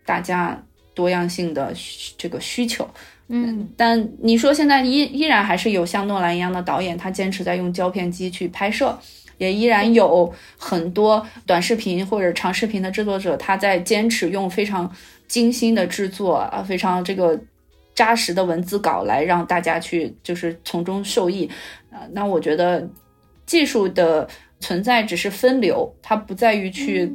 [0.06, 0.62] 大家
[0.94, 1.74] 多样性的
[2.16, 2.88] 这个需求。
[3.26, 8.96] 嗯，但你说现在依依然还是有像诺兰一样的导演，他坚持在用胶片机去拍摄。
[9.38, 14.90] 也依然有很多短视频或者长视频的制作者，他在坚持用非常
[15.26, 17.38] 精心的制作啊，非常这个
[17.94, 21.48] 扎实的文字稿来让大家去就是从中受益
[21.90, 22.02] 啊。
[22.12, 22.88] 那我觉得
[23.46, 24.28] 技术的
[24.60, 27.12] 存在只是分流，它不在于去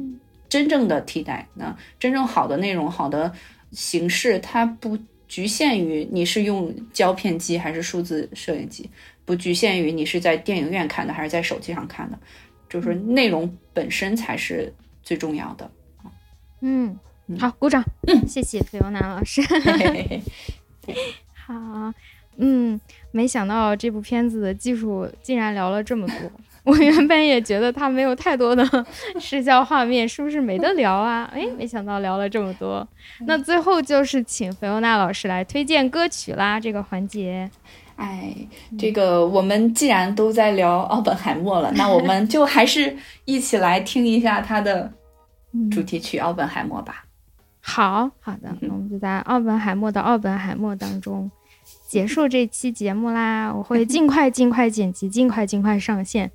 [0.48, 1.48] 真正的替代。
[1.54, 3.32] 那真正好的内容、好的
[3.72, 4.98] 形式，它不
[5.28, 8.90] 局限于你是用胶片机还是数字摄影机。
[9.30, 12.18] 不局限于你是在电影院看的还是在手机上看的，
[12.68, 14.74] 就是内容本身才是
[15.04, 15.70] 最重要的。
[16.62, 16.98] 嗯，
[17.38, 17.80] 好，鼓掌。
[18.08, 19.40] 嗯，谢谢菲欧娜老师。
[21.46, 21.94] 好，
[22.38, 22.80] 嗯，
[23.12, 26.16] 没想到这部片子的技术竟然聊了这么多。
[26.64, 28.64] 我原本也觉得它没有太多的
[29.20, 31.30] 视效画面，是不是没得聊啊？
[31.32, 32.86] 哎，没想到聊了这么多。
[33.20, 37.48] 那最后就是请菲欧娜老师来推荐歌曲啦，这个环节。
[38.00, 38.34] 哎，
[38.78, 42.96] 这个我们既然都在聊奥本海默了， 那我们就还是
[43.26, 44.90] 一起来听一下他的
[45.70, 47.04] 主题曲《奥本海默》吧。
[47.60, 51.30] 好好的，那我们就在奥本海默的奥本海默当中
[51.86, 53.52] 结束这期节目啦。
[53.52, 56.30] 我会 尽快尽快剪辑，尽快尽快上线。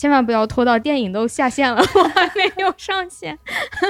[0.00, 3.38] 千万不要拖到电影都下线了， 我还没有上线，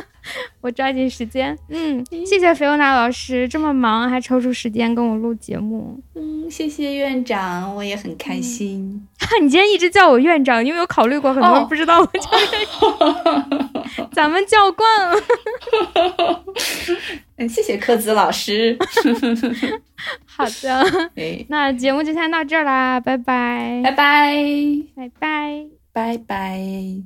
[0.60, 1.56] 我抓紧时间。
[1.68, 6.00] 嗯，谢谢菲欧娜老师，这么忙还抽出时间跟我录节目。
[6.16, 9.06] 嗯，谢谢院长，我也很开心。
[9.40, 12.66] 你今天一直叫我院长，你有没有考虑过很多人不知道我叫院
[13.94, 14.10] 长？
[14.10, 15.16] 咱们叫惯了。
[17.36, 18.76] 嗯，谢谢科子老师。
[20.26, 20.84] 好的，
[21.46, 24.34] 那节目就先到这儿啦，拜拜，拜拜，
[24.96, 27.02] 拜拜，拜拜。